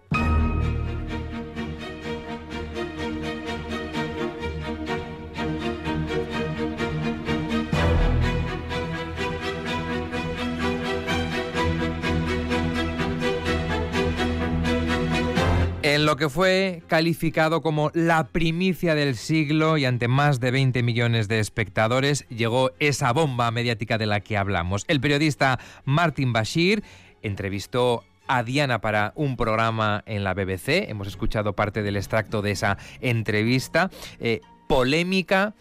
En 15.88 16.06
lo 16.06 16.18
que 16.18 16.28
fue 16.28 16.84
calificado 16.88 17.62
como 17.62 17.92
la 17.94 18.28
primicia 18.28 18.94
del 18.94 19.16
siglo 19.16 19.78
y 19.78 19.86
ante 19.86 20.10
más 20.10 20.42
de 20.42 20.52
20 20.52 20.84
millones 20.84 21.30
de 21.30 21.40
espectadores, 21.40 22.28
llegó 22.28 22.72
esa 22.80 23.14
bomba 23.14 23.50
mediática 23.52 23.98
de 23.98 24.06
la 24.06 24.20
que 24.20 24.36
hablamos. 24.36 24.84
El 24.90 25.00
periodista 25.00 25.60
Martin 25.86 26.34
Bashir 26.34 26.84
entrevistó 27.22 28.04
a 28.28 28.44
Diana 28.44 28.82
para 28.82 29.14
un 29.16 29.38
programa 29.38 30.04
en 30.06 30.26
la 30.26 30.34
BBC. 30.34 30.90
Hemos 30.90 31.08
escuchado 31.08 31.54
parte 31.54 31.82
del 31.84 31.96
extracto 31.96 32.42
de 32.42 32.52
esa 32.52 32.78
entrevista. 33.00 33.90
Eh, 34.20 34.42
polémica 34.68 35.56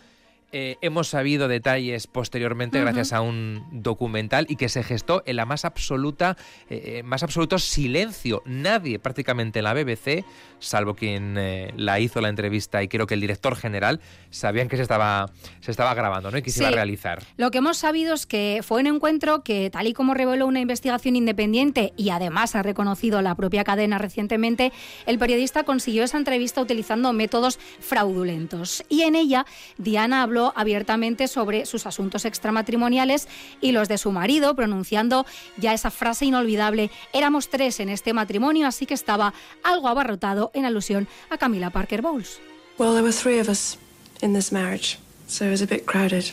eh, 0.52 0.76
hemos 0.80 1.08
sabido 1.08 1.48
detalles 1.48 2.06
posteriormente 2.06 2.80
gracias 2.80 3.12
a 3.12 3.20
un 3.20 3.64
documental 3.72 4.46
y 4.48 4.54
que 4.54 4.68
se 4.68 4.84
gestó 4.84 5.24
en 5.26 5.36
la 5.36 5.44
más 5.44 5.64
absoluta, 5.64 6.36
eh, 6.70 6.98
eh, 6.98 7.02
más 7.02 7.24
absoluto 7.24 7.58
silencio. 7.58 8.42
Nadie 8.46 9.00
prácticamente 9.00 9.58
en 9.58 9.64
la 9.64 9.74
BBC, 9.74 10.24
salvo 10.60 10.94
quien 10.94 11.36
la 11.76 12.00
hizo 12.00 12.20
la 12.20 12.28
entrevista 12.28 12.82
y 12.82 12.88
creo 12.88 13.06
que 13.06 13.14
el 13.14 13.20
director 13.20 13.56
general, 13.56 14.00
sabían 14.30 14.68
que 14.68 14.76
se 14.76 14.82
estaba, 14.82 15.30
se 15.60 15.72
estaba 15.72 15.94
grabando 15.94 16.30
¿no? 16.30 16.38
y 16.38 16.42
que 16.42 16.50
se 16.50 16.60
iba 16.60 16.68
a 16.68 16.72
realizar. 16.72 17.22
Lo 17.36 17.50
que 17.50 17.58
hemos 17.58 17.76
sabido 17.76 18.14
es 18.14 18.24
que 18.24 18.60
fue 18.62 18.80
un 18.80 18.86
encuentro 18.86 19.42
que, 19.42 19.68
tal 19.70 19.88
y 19.88 19.94
como 19.94 20.14
reveló 20.14 20.46
una 20.46 20.60
investigación 20.60 21.16
independiente 21.16 21.92
y 21.96 22.10
además 22.10 22.54
ha 22.54 22.62
reconocido 22.62 23.20
la 23.20 23.34
propia 23.34 23.64
cadena 23.64 23.98
recientemente, 23.98 24.72
el 25.06 25.18
periodista 25.18 25.64
consiguió 25.64 26.04
esa 26.04 26.18
entrevista 26.18 26.60
utilizando 26.60 27.12
métodos 27.12 27.58
fraudulentos. 27.80 28.84
Y 28.88 29.02
en 29.02 29.16
ella, 29.16 29.44
Diana 29.76 30.22
habló 30.22 30.35
abiertamente 30.54 31.28
sobre 31.28 31.66
sus 31.66 31.86
asuntos 31.86 32.24
extramatrimoniales 32.24 33.28
y 33.60 33.72
los 33.72 33.88
de 33.88 33.98
su 33.98 34.12
marido, 34.12 34.54
pronunciando 34.54 35.26
ya 35.56 35.72
esa 35.72 35.90
frase 35.90 36.26
inolvidable, 36.26 36.90
éramos 37.12 37.48
tres 37.48 37.80
en 37.80 37.88
este 37.88 38.12
matrimonio, 38.12 38.66
así 38.66 38.86
que 38.86 38.94
estaba 38.94 39.34
algo 39.62 39.88
abarrotado 39.88 40.50
en 40.54 40.64
alusión 40.64 41.08
a 41.30 41.38
Camila 41.38 41.70
Parker 41.70 42.02
Bowles. 42.02 42.38
Well, 42.78 42.92
there 42.92 43.02
were 43.02 43.12
three 43.12 43.40
of 43.40 43.48
us 43.48 43.78
in 44.20 44.34
this 44.34 44.52
marriage, 44.52 44.98
so 45.26 45.46
it 45.46 45.50
was 45.50 45.62
a 45.62 45.66
bit 45.66 45.86
crowded. 45.86 46.32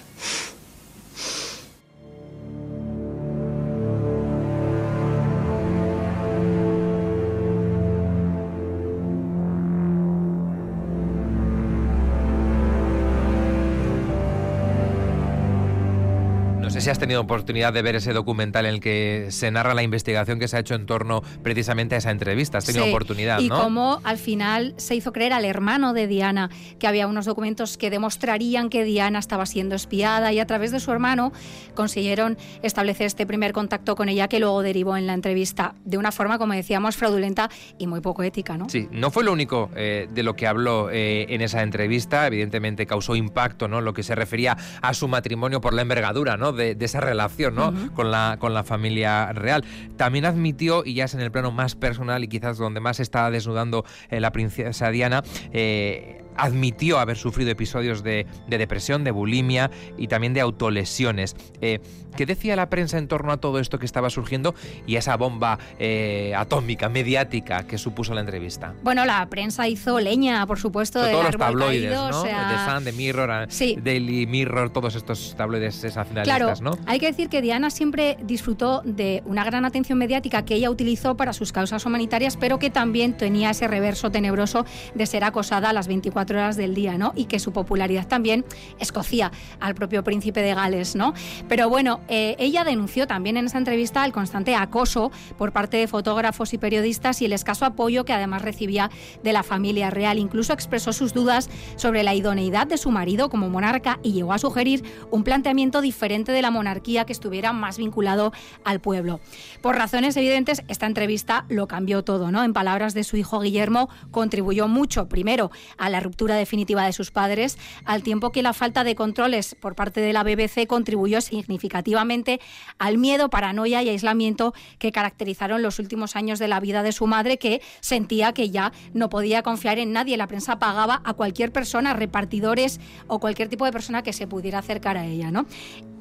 Si 16.83 16.89
has 16.89 16.99
tenido 16.99 17.21
oportunidad 17.21 17.71
de 17.71 17.81
ver 17.81 17.95
ese 17.95 18.11
documental 18.11 18.65
en 18.65 18.73
el 18.73 18.79
que 18.81 19.27
se 19.29 19.49
narra 19.51 19.73
la 19.73 19.83
investigación 19.83 20.37
que 20.37 20.49
se 20.49 20.57
ha 20.57 20.59
hecho 20.59 20.75
en 20.75 20.85
torno 20.85 21.21
precisamente 21.41 21.95
a 21.95 21.99
esa 21.99 22.11
entrevista. 22.11 22.57
Has 22.57 22.65
tenido 22.65 22.85
oportunidad, 22.85 23.39
y 23.39 23.47
cómo 23.47 24.01
al 24.03 24.17
final 24.17 24.73
se 24.75 24.93
hizo 24.93 25.13
creer 25.13 25.31
al 25.31 25.45
hermano 25.45 25.93
de 25.93 26.07
Diana 26.07 26.49
que 26.79 26.87
había 26.87 27.07
unos 27.07 27.25
documentos 27.25 27.77
que 27.77 27.89
demostrarían 27.89 28.69
que 28.69 28.83
Diana 28.83 29.19
estaba 29.19 29.45
siendo 29.45 29.75
espiada 29.75 30.33
y 30.33 30.39
a 30.39 30.45
través 30.45 30.71
de 30.71 30.81
su 30.81 30.91
hermano 30.91 31.31
consiguieron 31.73 32.37
establecer 32.63 33.07
este 33.07 33.25
primer 33.25 33.53
contacto 33.53 33.95
con 33.95 34.09
ella 34.09 34.27
que 34.27 34.41
luego 34.41 34.61
derivó 34.61 34.97
en 34.97 35.07
la 35.07 35.13
entrevista 35.13 35.75
de 35.85 35.97
una 35.97 36.11
forma, 36.11 36.37
como 36.37 36.51
decíamos, 36.51 36.97
fraudulenta 36.97 37.49
y 37.77 37.87
muy 37.87 38.01
poco 38.01 38.23
ética, 38.23 38.57
¿no? 38.57 38.67
Sí, 38.67 38.89
no 38.91 39.09
fue 39.09 39.23
lo 39.23 39.31
único 39.31 39.69
eh, 39.77 40.09
de 40.13 40.23
lo 40.23 40.35
que 40.35 40.47
habló 40.47 40.89
eh, 40.91 41.27
en 41.29 41.39
esa 41.39 41.63
entrevista. 41.63 42.27
Evidentemente 42.27 42.85
causó 42.85 43.15
impacto, 43.15 43.69
¿no? 43.69 43.79
Lo 43.79 43.93
que 43.93 44.03
se 44.03 44.15
refería 44.15 44.57
a 44.81 44.93
su 44.93 45.07
matrimonio 45.07 45.61
por 45.61 45.74
la 45.74 45.81
envergadura, 45.81 46.35
¿no? 46.35 46.51
De, 46.51 46.73
de, 46.75 46.86
esa 46.86 47.00
relación 47.00 47.55
¿no? 47.55 47.74
con, 47.94 48.12
la, 48.12 48.38
con 48.40 48.53
la 48.53 48.64
familia 48.64 49.31
real. 49.33 49.64
También 49.98 50.25
admitió, 50.25 50.83
y 50.86 50.94
ya 50.96 51.05
es 51.05 51.14
en 51.14 51.22
el 51.22 51.31
plano 51.31 51.51
más 51.51 51.75
personal 51.75 52.24
y 52.24 52.27
quizás 52.27 52.57
donde 52.57 52.79
más 52.79 53.00
está 53.00 53.29
desnudando 53.31 53.86
eh, 54.09 54.20
la 54.20 54.31
princesa 54.31 54.90
Diana, 54.90 55.24
eh, 55.51 56.23
admitió 56.37 57.00
haber 57.00 57.17
sufrido 57.17 57.51
episodios 57.51 58.03
de, 58.03 58.25
depresión, 58.48 59.03
de 59.03 59.11
bulimia 59.11 59.72
y 59.98 60.07
también 60.07 60.33
de 60.33 60.41
autolesiones. 60.41 61.35
Eh, 61.61 61.79
¿Qué 62.15 62.25
decía 62.25 62.55
la 62.55 62.69
prensa 62.69 62.98
en 62.98 63.07
torno 63.07 63.31
a 63.31 63.37
todo 63.37 63.59
esto 63.59 63.79
que 63.79 63.85
estaba 63.85 64.09
surgiendo 64.09 64.53
y 64.85 64.98
a 64.98 65.00
esa 65.00 65.17
bomba 65.17 65.57
eh, 65.79 66.33
atómica, 66.37 66.89
mediática 66.89 67.65
que 67.65 67.77
supuso 67.77 68.13
la 68.13 68.22
entrevista? 68.22 68.75
Bueno, 68.83 69.05
la 69.05 69.25
prensa 69.29 69.67
hizo 69.67 70.00
leña, 70.00 70.46
por 70.46 70.59
supuesto, 70.59 71.01
de 71.01 71.11
todos 71.11 71.25
los 71.25 71.37
tabloides, 71.37 71.91
¿no? 71.91 72.24
De 72.24 72.31
Sun, 72.69 72.83
de 72.83 72.91
Mirror, 72.93 73.48
Daily 73.83 74.27
Mirror, 74.27 74.69
todos 74.69 74.96
estos 74.96 75.35
tabloides 75.35 75.75
sensacionalistas, 75.75 76.59
claro, 76.61 76.77
Hay 76.85 77.00
que 77.00 77.07
decir 77.07 77.29
que 77.29 77.41
Diana 77.41 77.69
siempre 77.72 78.17
disfrutó 78.24 78.81
de 78.85 79.24
una 79.25 79.43
gran 79.43 79.65
atención 79.65 79.98
mediática 79.98 80.46
que 80.46 80.55
ella 80.55 80.69
utilizó 80.69 81.17
para 81.17 81.33
sus 81.33 81.51
causas 81.51 81.85
humanitarias, 81.85 82.37
pero 82.37 82.59
que 82.59 82.69
también 82.69 83.17
tenía 83.17 83.50
ese 83.50 83.67
reverso 83.67 84.11
tenebroso 84.11 84.65
de 84.93 85.05
ser 85.05 85.24
acosada 85.24 85.69
a 85.69 85.74
las 85.74 85.87
24 85.87 86.23
horas 86.31 86.57
del 86.57 86.74
día, 86.74 86.98
¿no? 86.98 87.14
Y 87.16 87.25
que 87.25 87.40
su 87.40 87.51
popularidad 87.51 88.07
también 88.07 88.46
escocía 88.79 89.31
al 89.59 89.75
propio 89.75 90.03
príncipe 90.03 90.42
de 90.42 90.53
Gales, 90.53 90.96
¿no? 90.96 91.14
Pero 91.48 91.70
bueno, 91.70 92.01
eh, 92.07 92.36
ella 92.40 92.64
denunció 92.64 93.07
también 93.07 93.38
en 93.38 93.46
esa 93.46 93.57
entrevista 93.57 94.05
el 94.05 94.12
constante 94.12 94.55
acoso 94.55 95.12
por 95.38 95.51
parte 95.51 95.77
de 95.77 95.88
fotógrafos 95.88 96.53
y 96.53 96.57
periodistas 96.57 97.22
y 97.22 97.25
el 97.25 97.33
escaso 97.33 97.66
apoyo 97.66 98.05
que 98.05 98.14
además 98.14 98.42
recibía 98.42 98.90
de 99.24 99.33
la 99.33 99.44
familia 99.44 99.90
real. 99.90 100.20
Incluso 100.20 100.53
expresó 100.53 100.94
sus 100.94 101.14
dudas 101.14 101.50
sobre 101.75 102.03
la 102.03 102.14
idoneidad 102.14 102.68
de 102.68 102.77
su 102.77 102.92
marido 102.92 103.29
como 103.29 103.50
monarca 103.50 104.00
y 104.03 104.14
llegó 104.14 104.33
a 104.33 104.40
sugerir 104.40 104.83
un 105.12 105.24
planteamiento 105.24 105.81
diferente 105.81 106.31
de 106.31 106.42
la 106.42 106.51
monarquía 106.51 107.05
que 107.05 107.14
estuviera 107.14 107.53
más 107.53 107.77
vinculado 107.77 108.33
al 108.64 108.79
pueblo. 108.79 109.20
Por 109.62 109.75
razones 109.75 110.16
evidentes, 110.18 110.64
esta 110.68 110.86
entrevista 110.86 111.46
lo 111.50 111.68
cambió 111.68 112.03
todo, 112.03 112.31
¿no? 112.31 112.44
En 112.44 112.53
palabras 112.53 112.94
de 112.94 113.03
su 113.03 113.18
hijo 113.18 113.40
Guillermo, 113.40 113.90
contribuyó 114.12 114.68
mucho, 114.68 115.07
primero, 115.07 115.51
a 115.77 115.90
la 115.90 116.00
definitiva 116.17 116.85
de 116.85 116.93
sus 116.93 117.11
padres, 117.11 117.57
al 117.85 118.03
tiempo 118.03 118.31
que 118.31 118.43
la 118.43 118.53
falta 118.53 118.83
de 118.83 118.95
controles 118.95 119.55
por 119.55 119.75
parte 119.75 120.01
de 120.01 120.13
la 120.13 120.23
BBC 120.23 120.67
contribuyó 120.67 121.21
significativamente 121.21 122.39
al 122.79 122.97
miedo, 122.97 123.29
paranoia 123.29 123.83
y 123.83 123.89
aislamiento 123.89 124.53
que 124.79 124.91
caracterizaron 124.91 125.61
los 125.61 125.79
últimos 125.79 126.15
años 126.15 126.39
de 126.39 126.47
la 126.47 126.59
vida 126.59 126.83
de 126.83 126.91
su 126.91 127.07
madre, 127.07 127.37
que 127.37 127.61
sentía 127.81 128.33
que 128.33 128.49
ya 128.49 128.71
no 128.93 129.09
podía 129.09 129.43
confiar 129.43 129.79
en 129.79 129.91
nadie. 129.91 130.17
La 130.17 130.27
prensa 130.27 130.59
pagaba 130.59 131.01
a 131.03 131.13
cualquier 131.13 131.51
persona, 131.51 131.93
repartidores 131.93 132.79
o 133.07 133.19
cualquier 133.19 133.49
tipo 133.49 133.65
de 133.65 133.71
persona 133.71 134.03
que 134.03 134.13
se 134.13 134.27
pudiera 134.27 134.59
acercar 134.59 134.97
a 134.97 135.05
ella. 135.05 135.31
¿no? 135.31 135.45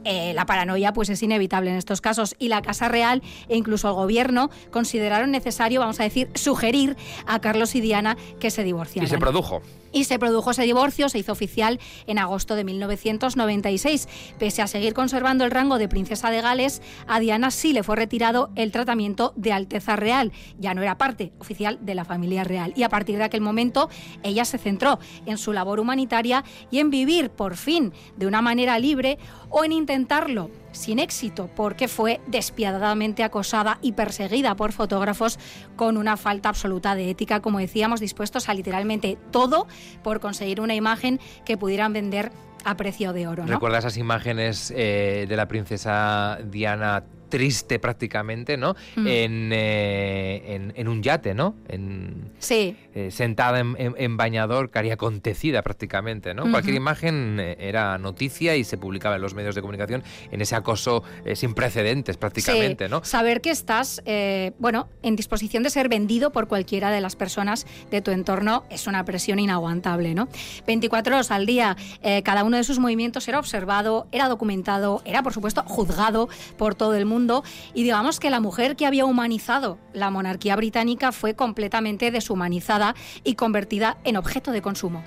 Eh, 0.05 0.33
la 0.35 0.47
paranoia 0.47 0.93
pues 0.93 1.09
es 1.09 1.23
inevitable 1.23 1.71
en 1.71 1.77
estos 1.77 2.01
casos 2.01 2.35
y 2.39 2.49
la 2.49 2.63
Casa 2.63 2.89
Real 2.89 3.23
e 3.49 3.57
incluso 3.57 3.89
el 3.89 3.95
gobierno 3.95 4.51
consideraron 4.71 5.31
necesario, 5.31 5.81
vamos 5.81 6.01
a 6.01 6.05
decir, 6.05 6.29
sugerir 6.35 6.97
a 7.27 7.41
Carlos 7.41 7.75
y 7.75 7.81
Diana 7.81 8.17
que 8.41 8.51
se 8.51 8.65
divorciaran. 8.65 9.07
Y 9.07 9.11
se 9.11 9.19
produjo. 9.19 9.63
Y 9.93 10.05
se 10.05 10.19
produjo 10.19 10.53
ese 10.53 10.63
divorcio, 10.63 11.11
se 11.11 11.19
hizo 11.19 11.33
oficial 11.33 11.79
en 12.07 12.19
agosto 12.19 12.55
de 12.55 12.65
1996. 12.65 14.09
Pese 14.39 14.63
a 14.63 14.67
seguir 14.67 14.95
conservando 14.95 15.45
el 15.45 15.51
rango 15.51 15.79
de 15.79 15.89
princesa 15.89 16.31
de 16.31 16.41
Gales, 16.41 16.81
a 17.07 17.21
Diana 17.21 17.51
sí 17.51 17.75
le 17.75 17.83
fue 17.83 17.97
retirado 17.97 18.51
el 18.57 18.73
tratamiento 18.73 19.35
de 19.37 19.53
Alteza 19.53 19.97
Real. 19.97 20.33
Ya 20.59 20.73
no 20.73 20.83
era 20.83 20.97
parte 20.97 21.33
oficial 21.39 21.79
de 21.83 21.95
la 21.95 22.07
familia 22.07 22.43
real. 22.43 22.73
Y 22.75 22.85
a 22.85 22.89
partir 22.89 23.19
de 23.19 23.25
aquel 23.25 23.43
momento, 23.43 23.91
ella 24.23 24.47
se 24.47 24.57
centró 24.57 24.99
en 25.27 25.37
su 25.37 25.53
labor 25.53 25.79
humanitaria 25.79 26.43
y 26.71 26.79
en 26.79 26.91
vivir 26.91 27.31
por 27.31 27.57
fin 27.57 27.93
de 28.17 28.27
una 28.27 28.41
manera 28.41 28.79
libre 28.79 29.19
o 29.53 29.65
en 29.65 29.73
intentarlo 29.73 30.51
sin 30.73 30.99
éxito 30.99 31.49
porque 31.55 31.87
fue 31.87 32.21
despiadadamente 32.27 33.23
acosada 33.23 33.79
y 33.83 33.93
perseguida 33.93 34.57
por 34.57 34.73
fotógrafos 34.73 35.39
con 35.77 35.97
una 35.97 36.17
falta 36.17 36.49
absoluta 36.49 36.95
de 36.95 37.11
ética, 37.11 37.41
como 37.41 37.59
decíamos, 37.59 38.01
dispuestos 38.01 38.49
a 38.49 38.55
literalmente 38.55 39.19
todo 39.31 39.69
por 40.03 40.21
conseguir 40.21 40.61
una 40.61 40.75
imagen 40.75 41.21
que 41.45 41.57
pudieran 41.57 41.93
vender 41.93 42.33
a 42.65 42.77
precio 42.77 43.13
de 43.13 43.27
oro. 43.27 43.45
¿no? 43.45 43.53
¿Recuerda 43.53 43.79
esas 43.79 43.97
imágenes 43.97 44.73
eh, 44.75 45.27
de 45.29 45.37
la 45.37 45.47
princesa 45.47 46.39
Diana 46.45 47.05
triste 47.33 47.79
prácticamente, 47.79 48.59
¿no? 48.59 48.77
Mm. 48.95 49.07
En, 49.07 49.51
eh, 49.55 50.43
en, 50.49 50.73
en 50.77 50.87
un 50.87 51.03
yate, 51.03 51.33
¿no? 51.33 51.55
En, 51.67 52.31
Sí, 52.39 52.77
eh, 52.95 53.11
sentada 53.11 53.61
en, 53.61 54.17
bañador, 54.19 54.71
cari 54.71 54.91
acontecida 54.91 55.63
prácticamente, 55.63 56.35
¿no? 56.35 56.51
Cualquier 56.51 56.75
imagen 56.75 57.39
eh, 57.41 57.57
era 57.59 57.97
noticia 57.97 58.55
y 58.57 58.65
se 58.65 58.77
publicaba 58.77 59.17
en 59.17 59.23
los 59.23 59.35
medios 59.35 59.55
de 59.55 59.63
comunicación 59.63 60.03
en 60.31 60.43
ese 60.43 60.57
acoso 60.57 61.03
eh, 61.25 61.35
sin 61.35 61.55
precedentes 61.55 62.19
prácticamente, 62.19 62.85
sí. 62.85 62.91
¿no? 62.91 63.03
Saber 63.03 63.41
que 63.41 63.51
estás, 63.51 64.03
bueno, 64.59 64.89
en 65.03 65.17
disposición 65.17 65.63
de 65.63 65.71
ser 65.71 65.89
vendido 65.89 66.33
por 66.33 66.49
cualquiera 66.49 66.91
de 66.91 67.01
las 67.01 67.17
personas 67.17 67.67
de 67.91 68.03
tu 68.03 68.11
entorno 68.11 68.65
es 68.69 68.87
una 68.87 69.05
presión 69.07 69.39
inaguantable, 69.39 70.15
¿no? 70.15 70.29
24 70.67 71.15
horas 71.15 71.31
al 71.31 71.47
día, 71.47 71.77
cada 72.25 72.45
uno 72.45 72.59
de 72.59 72.65
sus 72.65 72.79
movimientos 72.79 73.27
era 73.29 73.39
observado, 73.39 74.07
era 74.13 74.29
documentado, 74.29 75.01
era, 75.07 75.23
por 75.23 75.33
supuesto, 75.33 75.63
juzgado 75.63 76.29
por 76.59 76.75
todo 76.75 76.95
el 76.95 77.07
mundo 77.07 77.22
y 77.75 77.83
digamos 77.83 78.21
que 78.21 78.31
la 78.31 78.41
mujer 78.41 78.77
que 78.77 78.87
había 78.87 79.05
humanizado 79.05 79.79
la 79.93 80.11
monarquía 80.11 80.57
británica 80.57 81.13
fue 81.13 81.35
completamente 81.35 82.11
deshumanizada 82.11 82.95
y 83.25 83.35
convertida 83.35 83.99
en 84.05 84.17
objeto 84.17 84.51
de 84.53 84.63
consumo. 84.63 85.03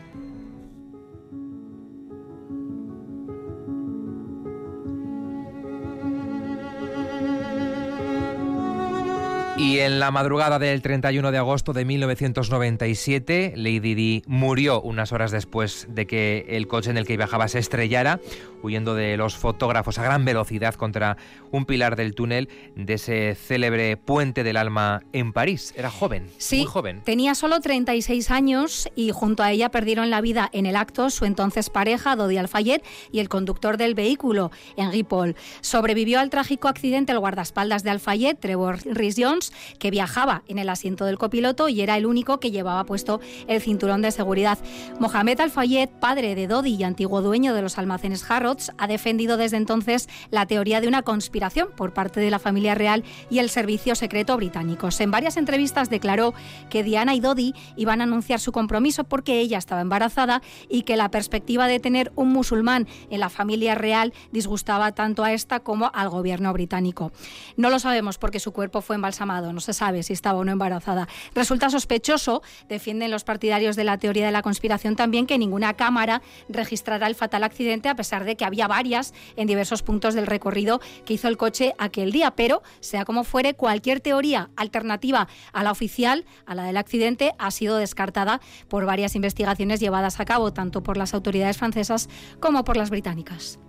Y 9.57 9.79
en 9.79 10.01
la 10.01 10.11
madrugada 10.11 10.59
del 10.59 10.81
31 10.81 11.31
de 11.31 11.37
agosto 11.37 11.71
de 11.71 11.85
1997, 11.85 13.53
Lady 13.55 13.95
Di 13.95 14.23
murió 14.27 14.81
unas 14.81 15.13
horas 15.13 15.31
después 15.31 15.87
de 15.89 16.05
que 16.05 16.45
el 16.49 16.67
coche 16.67 16.89
en 16.89 16.97
el 16.97 17.05
que 17.07 17.15
viajaba 17.15 17.47
se 17.47 17.59
estrellara, 17.59 18.19
huyendo 18.61 18.95
de 18.95 19.15
los 19.15 19.37
fotógrafos 19.37 19.97
a 19.97 20.03
gran 20.03 20.25
velocidad 20.25 20.75
contra 20.75 21.15
un 21.51 21.65
pilar 21.65 21.95
del 21.95 22.15
túnel 22.15 22.49
de 22.75 22.95
ese 22.95 23.35
célebre 23.35 23.95
puente 23.95 24.43
del 24.43 24.57
alma 24.57 25.03
en 25.13 25.31
París. 25.31 25.73
Era 25.77 25.89
joven, 25.89 26.27
Sí, 26.37 26.57
muy 26.57 26.65
joven. 26.65 27.01
tenía 27.05 27.33
solo 27.33 27.61
36 27.61 28.31
años 28.31 28.89
y 28.93 29.11
junto 29.11 29.41
a 29.41 29.51
ella 29.53 29.69
perdieron 29.71 30.09
la 30.09 30.19
vida 30.19 30.49
en 30.51 30.65
el 30.65 30.75
acto 30.75 31.09
su 31.09 31.23
entonces 31.23 31.69
pareja, 31.69 32.17
Dodi 32.17 32.37
Alfayet, 32.37 32.83
y 33.11 33.19
el 33.19 33.29
conductor 33.29 33.77
del 33.77 33.95
vehículo, 33.95 34.51
Henry 34.75 35.03
Paul. 35.03 35.35
Sobrevivió 35.61 36.19
al 36.19 36.29
trágico 36.29 36.67
accidente 36.67 37.13
el 37.13 37.19
guardaespaldas 37.19 37.83
de 37.83 37.91
Alfayet, 37.91 38.37
Trevor 38.39 38.79
Rhys 38.83 39.15
Jones, 39.17 39.44
que 39.79 39.91
viajaba 39.91 40.43
en 40.47 40.59
el 40.59 40.69
asiento 40.69 41.05
del 41.05 41.17
copiloto 41.17 41.69
y 41.69 41.81
era 41.81 41.97
el 41.97 42.05
único 42.05 42.39
que 42.39 42.51
llevaba 42.51 42.83
puesto 42.85 43.19
el 43.47 43.61
cinturón 43.61 44.01
de 44.01 44.11
seguridad. 44.11 44.57
Mohamed 44.99 45.39
Alfayet, 45.39 45.91
padre 45.91 46.35
de 46.35 46.47
Dodi 46.47 46.75
y 46.75 46.83
antiguo 46.83 47.21
dueño 47.21 47.53
de 47.53 47.61
los 47.61 47.77
almacenes 47.77 48.29
Harrods, 48.29 48.71
ha 48.77 48.87
defendido 48.87 49.37
desde 49.37 49.57
entonces 49.57 50.07
la 50.31 50.45
teoría 50.45 50.81
de 50.81 50.87
una 50.87 51.01
conspiración 51.01 51.69
por 51.75 51.93
parte 51.93 52.19
de 52.19 52.31
la 52.31 52.39
familia 52.39 52.75
real 52.75 53.03
y 53.29 53.39
el 53.39 53.49
servicio 53.49 53.95
secreto 53.95 54.35
británicos. 54.37 54.99
En 54.99 55.11
varias 55.11 55.37
entrevistas 55.37 55.89
declaró 55.89 56.33
que 56.69 56.83
Diana 56.83 57.15
y 57.15 57.19
Dodi 57.19 57.53
iban 57.75 58.01
a 58.01 58.05
anunciar 58.05 58.39
su 58.39 58.51
compromiso 58.51 59.03
porque 59.03 59.39
ella 59.39 59.57
estaba 59.57 59.81
embarazada 59.81 60.41
y 60.69 60.83
que 60.83 60.97
la 60.97 61.11
perspectiva 61.11 61.67
de 61.67 61.79
tener 61.79 62.11
un 62.15 62.29
musulmán 62.29 62.87
en 63.09 63.19
la 63.19 63.29
familia 63.29 63.75
real 63.75 64.13
disgustaba 64.31 64.91
tanto 64.93 65.23
a 65.23 65.33
esta 65.33 65.59
como 65.59 65.91
al 65.93 66.09
gobierno 66.09 66.51
británico. 66.53 67.11
No 67.57 67.69
lo 67.69 67.79
sabemos 67.79 68.17
porque 68.17 68.39
su 68.39 68.51
cuerpo 68.51 68.81
fue 68.81 68.95
embalsamado, 68.95 69.34
no 69.41 69.59
se 69.59 69.73
sabe 69.73 70.03
si 70.03 70.13
estaba 70.13 70.39
o 70.39 70.45
no 70.45 70.51
embarazada. 70.51 71.07
Resulta 71.33 71.69
sospechoso, 71.69 72.41
defienden 72.69 73.11
los 73.11 73.23
partidarios 73.23 73.75
de 73.75 73.83
la 73.83 73.97
teoría 73.97 74.25
de 74.25 74.31
la 74.31 74.41
conspiración 74.41 74.95
también, 74.95 75.27
que 75.27 75.37
ninguna 75.37 75.73
cámara 75.73 76.21
registrará 76.49 77.07
el 77.07 77.15
fatal 77.15 77.43
accidente 77.43 77.89
a 77.89 77.95
pesar 77.95 78.25
de 78.25 78.35
que 78.35 78.45
había 78.45 78.67
varias 78.67 79.13
en 79.35 79.47
diversos 79.47 79.83
puntos 79.83 80.13
del 80.13 80.27
recorrido 80.27 80.81
que 81.05 81.13
hizo 81.13 81.27
el 81.27 81.37
coche 81.37 81.73
aquel 81.77 82.11
día. 82.11 82.31
Pero, 82.31 82.63
sea 82.79 83.05
como 83.05 83.23
fuere, 83.23 83.53
cualquier 83.53 83.99
teoría 83.99 84.49
alternativa 84.55 85.27
a 85.53 85.63
la 85.63 85.71
oficial, 85.71 86.25
a 86.45 86.55
la 86.55 86.63
del 86.63 86.77
accidente, 86.77 87.33
ha 87.37 87.51
sido 87.51 87.77
descartada 87.77 88.41
por 88.67 88.85
varias 88.85 89.15
investigaciones 89.15 89.79
llevadas 89.79 90.19
a 90.19 90.25
cabo 90.25 90.53
tanto 90.53 90.83
por 90.83 90.97
las 90.97 91.13
autoridades 91.13 91.57
francesas 91.57 92.09
como 92.39 92.63
por 92.63 92.77
las 92.77 92.89
británicas. 92.89 93.59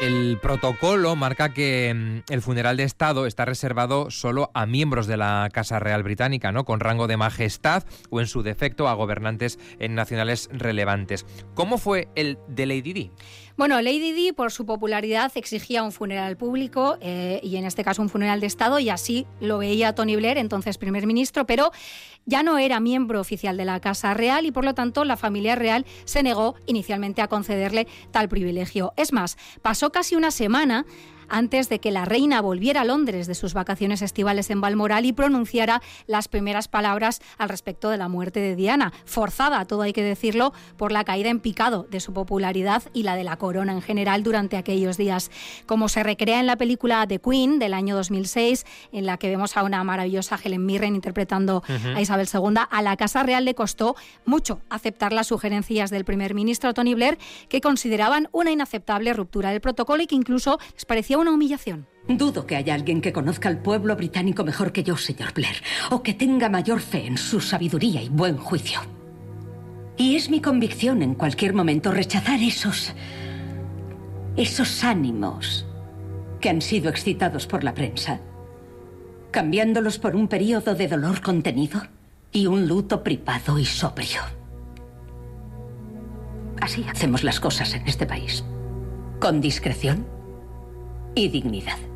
El 0.00 0.38
protocolo 0.42 1.14
marca 1.14 1.54
que 1.54 1.94
mm, 1.94 2.32
el 2.32 2.42
funeral 2.42 2.76
de 2.76 2.82
Estado 2.82 3.26
está 3.26 3.44
reservado 3.44 4.10
solo 4.10 4.50
a 4.52 4.66
miembros 4.66 5.06
de 5.06 5.16
la 5.16 5.48
Casa 5.52 5.78
Real 5.78 6.02
Británica, 6.02 6.50
¿no? 6.50 6.64
Con 6.64 6.80
rango 6.80 7.06
de 7.06 7.16
majestad 7.16 7.84
o, 8.10 8.20
en 8.20 8.26
su 8.26 8.42
defecto, 8.42 8.88
a 8.88 8.94
gobernantes 8.94 9.58
eh, 9.78 9.88
nacionales 9.88 10.48
relevantes. 10.52 11.24
¿Cómo 11.54 11.78
fue 11.78 12.08
el 12.16 12.38
de 12.48 12.66
Lady 12.66 12.92
Di? 12.92 13.10
Bueno, 13.56 13.80
Lady 13.80 14.10
Di, 14.10 14.32
por 14.32 14.50
su 14.50 14.66
popularidad, 14.66 15.30
exigía 15.36 15.84
un 15.84 15.92
funeral 15.92 16.36
público 16.36 16.98
eh, 17.00 17.38
y 17.44 17.54
en 17.54 17.64
este 17.64 17.84
caso 17.84 18.02
un 18.02 18.08
funeral 18.08 18.40
de 18.40 18.48
Estado, 18.48 18.80
y 18.80 18.90
así 18.90 19.28
lo 19.40 19.58
veía 19.58 19.94
Tony 19.94 20.16
Blair, 20.16 20.38
entonces 20.38 20.76
primer 20.76 21.06
ministro, 21.06 21.46
pero 21.46 21.70
ya 22.26 22.42
no 22.42 22.58
era 22.58 22.80
miembro 22.80 23.20
oficial 23.20 23.56
de 23.56 23.64
la 23.64 23.78
Casa 23.78 24.12
Real 24.12 24.44
y 24.44 24.50
por 24.50 24.64
lo 24.64 24.74
tanto 24.74 25.04
la 25.04 25.16
familia 25.16 25.54
real 25.54 25.86
se 26.04 26.24
negó 26.24 26.56
inicialmente 26.66 27.22
a 27.22 27.28
concederle 27.28 27.86
tal 28.10 28.28
privilegio. 28.28 28.92
Es 28.96 29.12
más, 29.12 29.36
pasó 29.62 29.83
casi 29.90 30.16
una 30.16 30.30
semana 30.30 30.84
antes 31.28 31.68
de 31.68 31.78
que 31.78 31.90
la 31.90 32.04
reina 32.04 32.40
volviera 32.40 32.82
a 32.82 32.84
Londres 32.84 33.26
de 33.26 33.34
sus 33.34 33.54
vacaciones 33.54 34.02
estivales 34.02 34.50
en 34.50 34.60
Balmoral 34.60 35.04
y 35.06 35.12
pronunciara 35.12 35.82
las 36.06 36.28
primeras 36.28 36.68
palabras 36.68 37.20
al 37.38 37.48
respecto 37.48 37.90
de 37.90 37.96
la 37.96 38.08
muerte 38.08 38.40
de 38.40 38.56
Diana, 38.56 38.92
forzada, 39.04 39.64
todo 39.64 39.82
hay 39.82 39.92
que 39.92 40.02
decirlo, 40.02 40.52
por 40.76 40.92
la 40.92 41.04
caída 41.04 41.30
en 41.30 41.40
picado 41.40 41.86
de 41.90 42.00
su 42.00 42.12
popularidad 42.12 42.82
y 42.92 43.02
la 43.02 43.16
de 43.16 43.24
la 43.24 43.36
corona 43.36 43.72
en 43.72 43.82
general 43.82 44.22
durante 44.22 44.56
aquellos 44.56 44.96
días. 44.96 45.30
Como 45.66 45.88
se 45.88 46.02
recrea 46.02 46.40
en 46.40 46.46
la 46.46 46.56
película 46.56 47.06
The 47.06 47.18
Queen 47.18 47.58
del 47.58 47.74
año 47.74 47.96
2006, 47.96 48.64
en 48.92 49.06
la 49.06 49.16
que 49.16 49.28
vemos 49.28 49.56
a 49.56 49.62
una 49.62 49.82
maravillosa 49.84 50.38
Helen 50.42 50.66
Mirren 50.66 50.94
interpretando 50.94 51.62
a 51.94 52.00
Isabel 52.00 52.28
II, 52.32 52.54
a 52.70 52.82
la 52.82 52.96
Casa 52.96 53.22
Real 53.22 53.44
le 53.44 53.54
costó 53.54 53.96
mucho 54.24 54.60
aceptar 54.68 55.12
las 55.12 55.28
sugerencias 55.28 55.90
del 55.90 56.04
primer 56.04 56.34
ministro 56.34 56.74
Tony 56.74 56.94
Blair, 56.94 57.18
que 57.48 57.60
consideraban 57.60 58.28
una 58.32 58.50
inaceptable 58.50 59.12
ruptura 59.12 59.50
del 59.50 59.60
protocolo 59.60 60.02
y 60.02 60.06
que 60.06 60.14
incluso 60.14 60.58
les 60.74 60.84
parecía 60.84 61.13
una 61.16 61.32
humillación. 61.32 61.86
Dudo 62.08 62.46
que 62.46 62.56
haya 62.56 62.74
alguien 62.74 63.00
que 63.00 63.12
conozca 63.12 63.48
al 63.48 63.62
pueblo 63.62 63.96
británico 63.96 64.44
mejor 64.44 64.72
que 64.72 64.82
yo, 64.82 64.96
señor 64.96 65.32
Blair, 65.32 65.56
o 65.90 66.02
que 66.02 66.12
tenga 66.12 66.48
mayor 66.48 66.80
fe 66.80 67.06
en 67.06 67.16
su 67.16 67.40
sabiduría 67.40 68.02
y 68.02 68.10
buen 68.10 68.36
juicio. 68.36 68.80
Y 69.96 70.16
es 70.16 70.28
mi 70.28 70.40
convicción 70.40 71.02
en 71.02 71.14
cualquier 71.14 71.54
momento 71.54 71.92
rechazar 71.92 72.40
esos... 72.40 72.92
esos 74.36 74.84
ánimos 74.84 75.66
que 76.40 76.50
han 76.50 76.60
sido 76.60 76.90
excitados 76.90 77.46
por 77.46 77.64
la 77.64 77.72
prensa, 77.72 78.20
cambiándolos 79.30 79.98
por 79.98 80.14
un 80.14 80.28
periodo 80.28 80.74
de 80.74 80.88
dolor 80.88 81.22
contenido 81.22 81.80
y 82.32 82.46
un 82.46 82.68
luto 82.68 83.02
privado 83.02 83.58
y 83.58 83.64
sobrio. 83.64 84.20
Así 86.60 86.84
hacemos 86.90 87.24
las 87.24 87.40
cosas 87.40 87.72
en 87.74 87.86
este 87.86 88.04
país, 88.04 88.44
con 89.20 89.40
discreción 89.40 90.13
y 91.14 91.28
dignidad. 91.28 91.93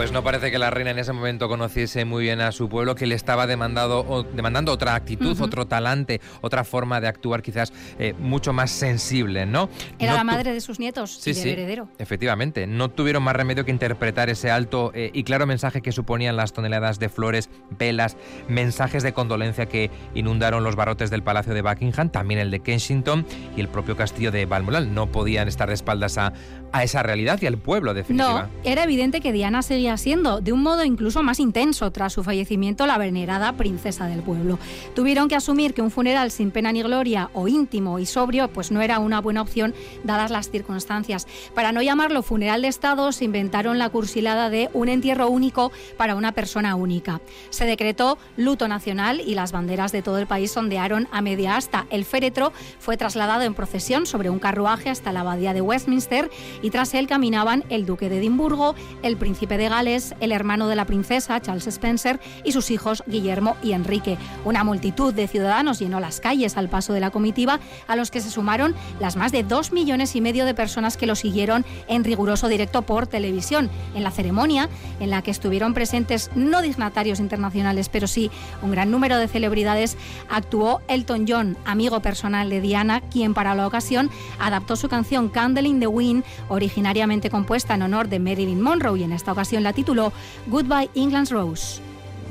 Pues 0.00 0.12
no 0.12 0.24
parece 0.24 0.50
que 0.50 0.58
la 0.58 0.70
reina 0.70 0.92
en 0.92 0.98
ese 0.98 1.12
momento 1.12 1.46
conociese 1.46 2.06
muy 2.06 2.22
bien 2.22 2.40
a 2.40 2.52
su 2.52 2.70
pueblo, 2.70 2.94
que 2.94 3.06
le 3.06 3.14
estaba 3.14 3.46
demandado, 3.46 4.26
demandando 4.32 4.72
otra 4.72 4.94
actitud, 4.94 5.38
otro 5.42 5.66
talante, 5.66 6.22
otra 6.40 6.64
forma 6.64 7.02
de 7.02 7.08
actuar 7.08 7.42
quizás 7.42 7.70
eh, 7.98 8.14
mucho 8.18 8.54
más 8.54 8.70
sensible, 8.70 9.44
¿no? 9.44 9.68
Era 9.98 10.12
No 10.12 10.16
la 10.16 10.24
madre 10.24 10.54
de 10.54 10.62
sus 10.62 10.80
nietos 10.80 11.18
Sí, 11.20 11.32
y 11.32 11.34
del 11.34 11.42
sí, 11.42 11.50
heredero. 11.50 11.88
efectivamente. 11.98 12.66
No 12.66 12.88
tuvieron 12.88 13.22
más 13.22 13.36
remedio 13.36 13.66
que 13.66 13.72
interpretar 13.72 14.30
ese 14.30 14.50
alto 14.50 14.90
eh, 14.94 15.10
y 15.12 15.22
claro 15.22 15.46
mensaje 15.46 15.82
que 15.82 15.92
suponían 15.92 16.34
las 16.34 16.54
toneladas 16.54 16.98
de 16.98 17.10
flores, 17.10 17.50
velas, 17.78 18.16
mensajes 18.48 19.02
de 19.02 19.12
condolencia 19.12 19.66
que 19.66 19.90
inundaron 20.14 20.64
los 20.64 20.76
barrotes 20.76 21.10
del 21.10 21.22
Palacio 21.22 21.52
de 21.52 21.60
Buckingham, 21.60 22.08
también 22.08 22.40
el 22.40 22.50
de 22.50 22.60
Kensington 22.60 23.26
y 23.54 23.60
el 23.60 23.68
propio 23.68 23.98
castillo 23.98 24.32
de 24.32 24.46
Balmoral. 24.46 24.94
No 24.94 25.12
podían 25.12 25.46
estar 25.46 25.68
de 25.68 25.74
espaldas 25.74 26.16
a, 26.16 26.32
a 26.72 26.84
esa 26.84 27.02
realidad 27.02 27.38
y 27.42 27.46
al 27.46 27.58
pueblo, 27.58 27.94
definitiva. 27.94 28.42
No, 28.42 28.48
era 28.64 28.84
evidente 28.84 29.20
que 29.20 29.32
Diana 29.32 29.62
seguía 29.62 29.96
siendo, 29.96 30.40
de 30.40 30.52
un 30.52 30.62
modo 30.62 30.84
incluso 30.84 31.22
más 31.22 31.40
intenso, 31.40 31.90
tras 31.90 32.12
su 32.12 32.22
fallecimiento, 32.22 32.86
la 32.86 32.98
venerada 32.98 33.52
princesa 33.54 34.06
del 34.06 34.22
pueblo. 34.22 34.58
Tuvieron 34.94 35.28
que 35.28 35.36
asumir 35.36 35.74
que 35.74 35.82
un 35.82 35.90
funeral 35.90 36.30
sin 36.30 36.50
pena 36.50 36.72
ni 36.72 36.82
gloria 36.82 37.30
o 37.34 37.48
íntimo 37.48 37.98
y 37.98 38.06
sobrio, 38.06 38.48
pues 38.48 38.70
no 38.70 38.80
era 38.80 38.98
una 38.98 39.20
buena 39.20 39.42
opción 39.42 39.74
dadas 40.04 40.30
las 40.30 40.50
circunstancias. 40.50 41.26
Para 41.54 41.72
no 41.72 41.82
llamarlo 41.82 42.22
funeral 42.22 42.62
de 42.62 42.68
Estado, 42.68 43.12
se 43.12 43.24
inventaron 43.24 43.78
la 43.78 43.90
cursilada 43.90 44.50
de 44.50 44.70
un 44.72 44.88
entierro 44.88 45.28
único 45.28 45.72
para 45.96 46.14
una 46.14 46.32
persona 46.32 46.74
única. 46.74 47.20
Se 47.50 47.64
decretó 47.64 48.18
luto 48.36 48.68
nacional 48.68 49.20
y 49.24 49.34
las 49.34 49.52
banderas 49.52 49.92
de 49.92 50.02
todo 50.02 50.18
el 50.18 50.26
país 50.26 50.56
ondearon 50.56 51.08
a 51.10 51.20
media 51.20 51.56
asta. 51.56 51.86
El 51.90 52.04
féretro 52.04 52.52
fue 52.78 52.96
trasladado 52.96 53.42
en 53.42 53.54
procesión 53.54 54.06
sobre 54.06 54.30
un 54.30 54.38
carruaje 54.38 54.90
hasta 54.90 55.12
la 55.12 55.20
abadía 55.20 55.52
de 55.52 55.60
Westminster 55.60 56.30
y 56.62 56.70
tras 56.70 56.94
él 56.94 57.06
caminaban 57.06 57.64
el 57.68 57.86
duque 57.86 58.08
de 58.08 58.18
Edimburgo, 58.18 58.74
el 59.02 59.16
príncipe 59.16 59.56
de 59.56 59.68
Gales, 59.68 60.14
el 60.20 60.32
hermano 60.32 60.68
de 60.68 60.76
la 60.76 60.84
princesa, 60.84 61.40
Charles 61.40 61.66
Spencer, 61.66 62.20
y 62.44 62.52
sus 62.52 62.70
hijos 62.70 63.02
Guillermo 63.06 63.56
y 63.62 63.72
Enrique. 63.72 64.18
Una 64.44 64.64
multitud 64.64 65.12
de 65.14 65.28
ciudadanos 65.28 65.78
llenó 65.78 66.00
las 66.00 66.20
calles 66.20 66.56
al 66.56 66.68
paso 66.68 66.92
de 66.92 67.00
la 67.00 67.10
comitiva, 67.10 67.60
a 67.86 67.96
los 67.96 68.10
que 68.10 68.20
se 68.20 68.30
sumaron 68.30 68.74
las 68.98 69.16
más 69.16 69.32
de 69.32 69.42
dos 69.42 69.72
millones 69.72 70.16
y 70.16 70.20
medio 70.20 70.44
de 70.44 70.54
personas 70.54 70.96
que 70.96 71.06
lo 71.06 71.14
siguieron 71.14 71.64
en 71.88 72.04
riguroso 72.04 72.48
directo 72.48 72.82
por 72.82 73.06
televisión. 73.06 73.70
En 73.94 74.02
la 74.02 74.10
ceremonia, 74.10 74.68
en 75.00 75.10
la 75.10 75.22
que 75.22 75.30
estuvieron 75.30 75.74
presentes 75.74 76.30
no 76.34 76.62
dignatarios 76.62 77.20
internacionales, 77.20 77.88
pero 77.88 78.06
sí 78.06 78.30
un 78.62 78.70
gran 78.70 78.90
número 78.90 79.18
de 79.18 79.28
celebridades, 79.28 79.96
actuó 80.28 80.80
Elton 80.88 81.24
John, 81.28 81.56
amigo 81.64 82.00
personal 82.00 82.50
de 82.50 82.60
Diana, 82.60 83.00
quien 83.00 83.34
para 83.34 83.54
la 83.54 83.66
ocasión 83.66 84.10
adaptó 84.38 84.76
su 84.76 84.88
canción 84.88 85.28
Candle 85.28 85.68
in 85.68 85.80
the 85.80 85.86
Wind, 85.86 86.24
originariamente 86.50 87.30
compuesta 87.30 87.74
en 87.74 87.82
honor 87.82 88.08
de 88.08 88.18
Marilyn 88.18 88.60
Monroe, 88.60 88.98
y 88.98 89.04
en 89.04 89.12
esta 89.12 89.32
ocasión 89.32 89.62
la 89.62 89.72
tituló 89.72 90.12
Goodbye 90.46 90.90
England's 90.94 91.30
Rose. 91.30 91.80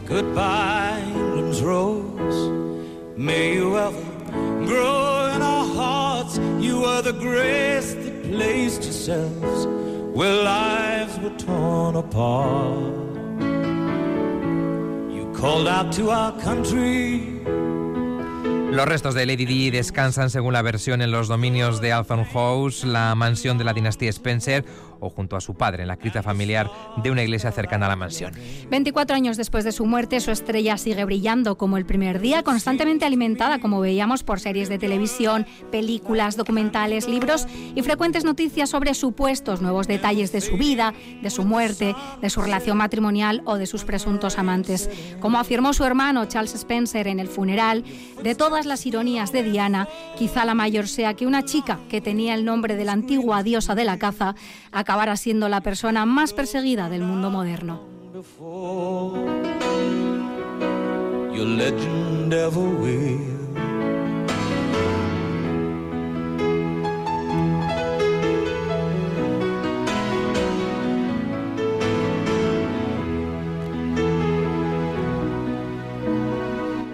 Goodbye, 0.10 1.04
England's 1.14 1.62
rose. 1.62 2.50
May 3.16 3.58
you 3.58 3.78
ever 3.78 4.02
grow 4.66 5.30
in 5.36 5.42
our 5.44 5.68
hearts. 5.76 6.40
You 6.60 6.84
are 6.84 7.04
the 7.04 7.14
grace 7.14 7.94
that 7.94 8.24
placed 8.24 8.84
yourselves 8.86 9.68
where 10.16 10.44
lives 10.44 11.20
were 11.20 11.38
torn 11.38 11.96
apart. 11.96 12.96
You 15.14 15.32
called 15.36 15.68
out 15.68 15.92
to 15.94 16.10
our 16.10 16.32
country. 16.42 17.39
Los 18.72 18.88
restos 18.88 19.16
de 19.16 19.26
Lady 19.26 19.46
Di 19.46 19.72
descansan, 19.72 20.30
según 20.30 20.54
la 20.54 20.62
versión, 20.62 21.02
en 21.02 21.10
los 21.12 21.28
dominios 21.28 21.82
de 21.82 21.92
Althorn 21.92 22.24
House, 22.26 22.84
la 22.84 23.16
mansión 23.16 23.58
de 23.58 23.64
la 23.64 23.74
dinastía 23.74 24.12
Spencer, 24.12 24.64
o 25.00 25.10
junto 25.10 25.36
a 25.36 25.42
su 25.42 25.56
padre, 25.56 25.84
en 25.84 25.88
la 25.88 25.98
cripta 25.98 26.24
familiar 26.24 26.70
de 26.98 27.12
una 27.12 27.24
iglesia 27.24 27.52
cercana 27.52 27.86
a 27.86 27.90
la 27.90 27.96
mansión. 27.96 28.34
24 28.70 29.16
años 29.16 29.38
después 29.38 29.64
de 29.64 29.72
su 29.72 29.86
muerte, 29.86 30.20
su 30.20 30.32
estrella 30.32 30.78
sigue 30.78 31.06
brillando 31.06 31.58
como 31.58 31.78
el 31.78 31.86
primer 31.86 32.20
día, 32.20 32.44
constantemente 32.44 33.06
alimentada, 33.06 33.60
como 33.60 33.80
veíamos, 33.80 34.24
por 34.24 34.40
series 34.40 34.70
de 34.70 34.78
televisión, 34.78 35.46
películas, 35.72 36.36
documentales, 36.36 37.08
libros 37.08 37.48
y 37.76 37.82
frecuentes 37.82 38.24
noticias 38.24 38.70
sobre 38.70 38.94
supuestos 38.94 39.62
nuevos 39.62 39.88
detalles 39.88 40.32
de 40.32 40.42
su 40.42 40.58
vida, 40.58 40.94
de 41.22 41.30
su 41.30 41.44
muerte, 41.44 41.96
de 42.22 42.30
su 42.30 42.42
relación 42.42 42.78
matrimonial 42.78 43.42
o 43.46 43.56
de 43.58 43.66
sus 43.66 43.84
presuntos 43.84 44.38
amantes. 44.38 44.90
Como 45.20 45.40
afirmó 45.40 45.74
su 45.74 45.84
hermano 45.84 46.26
Charles 46.26 46.54
Spencer 46.54 47.08
en 47.08 47.20
el 47.20 47.28
funeral, 47.28 47.84
de 48.24 48.36
todas 48.36 48.66
las 48.66 48.86
ironías 48.86 49.32
de 49.32 49.44
Diana, 49.44 49.88
quizá 50.18 50.46
la 50.46 50.54
mayor 50.54 50.88
sea 50.88 51.14
que 51.14 51.26
una 51.26 51.46
chica 51.46 51.80
que 51.90 52.02
tenía 52.02 52.34
el 52.34 52.46
nombre 52.46 52.76
de 52.76 52.86
la 52.86 52.94
antigua 52.94 53.44
diosa 53.44 53.76
de 53.76 53.86
la 53.86 53.98
caza 53.98 54.36
acabara 54.90 55.16
siendo 55.18 55.50
la 55.50 55.62
persona 55.62 56.04
más 56.08 56.34
perseguida 56.34 56.90
del 56.90 57.04
mundo 57.04 57.30
moderno. 57.30 57.80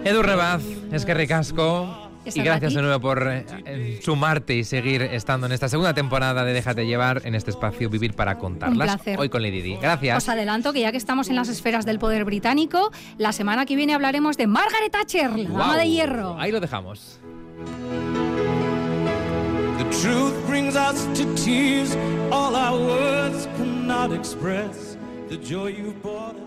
Edu 0.04 0.22
Rebaz, 0.22 0.62
es 0.92 1.06
que 1.06 1.14
ricasco. 1.14 2.05
Y 2.34 2.42
gracias 2.42 2.74
de 2.74 2.82
nuevo 2.82 3.00
por 3.00 3.26
eh, 3.28 4.00
sumarte 4.02 4.54
y 4.54 4.64
seguir 4.64 5.02
estando 5.02 5.46
en 5.46 5.52
esta 5.52 5.68
segunda 5.68 5.94
temporada 5.94 6.44
de 6.44 6.52
Déjate 6.52 6.86
llevar 6.86 7.22
en 7.24 7.34
este 7.34 7.50
espacio 7.50 7.88
Vivir 7.88 8.14
para 8.14 8.38
contarlas. 8.38 8.96
placer. 8.96 9.18
Hoy 9.18 9.28
con 9.28 9.42
Lady 9.42 9.62
Di. 9.62 9.76
Gracias. 9.76 10.16
Os 10.18 10.28
adelanto 10.28 10.72
que 10.72 10.80
ya 10.80 10.90
que 10.90 10.98
estamos 10.98 11.28
en 11.28 11.36
las 11.36 11.48
esferas 11.48 11.84
del 11.86 11.98
poder 11.98 12.24
británico, 12.24 12.90
la 13.18 13.32
semana 13.32 13.66
que 13.66 13.76
viene 13.76 13.94
hablaremos 13.94 14.36
de 14.36 14.46
Margaret 14.46 14.90
Thatcher, 14.90 15.30
la 15.38 15.48
dama 15.50 15.76
de 15.76 15.88
hierro. 15.88 16.36
Ahí 16.38 16.50
lo 16.50 16.60
dejamos. 16.60 17.20
The 19.78 19.84
truth 20.02 20.34
brings 20.48 20.74
us 20.74 21.06
to 21.18 21.24
tears. 21.34 21.94
All 22.32 22.56
our 22.56 22.78
words 22.78 23.46
cannot 23.56 24.12
express 24.12 24.96
the 25.28 25.36
joy 25.36 25.68
you 25.68 25.94
brought 26.02 26.36
us. 26.36 26.45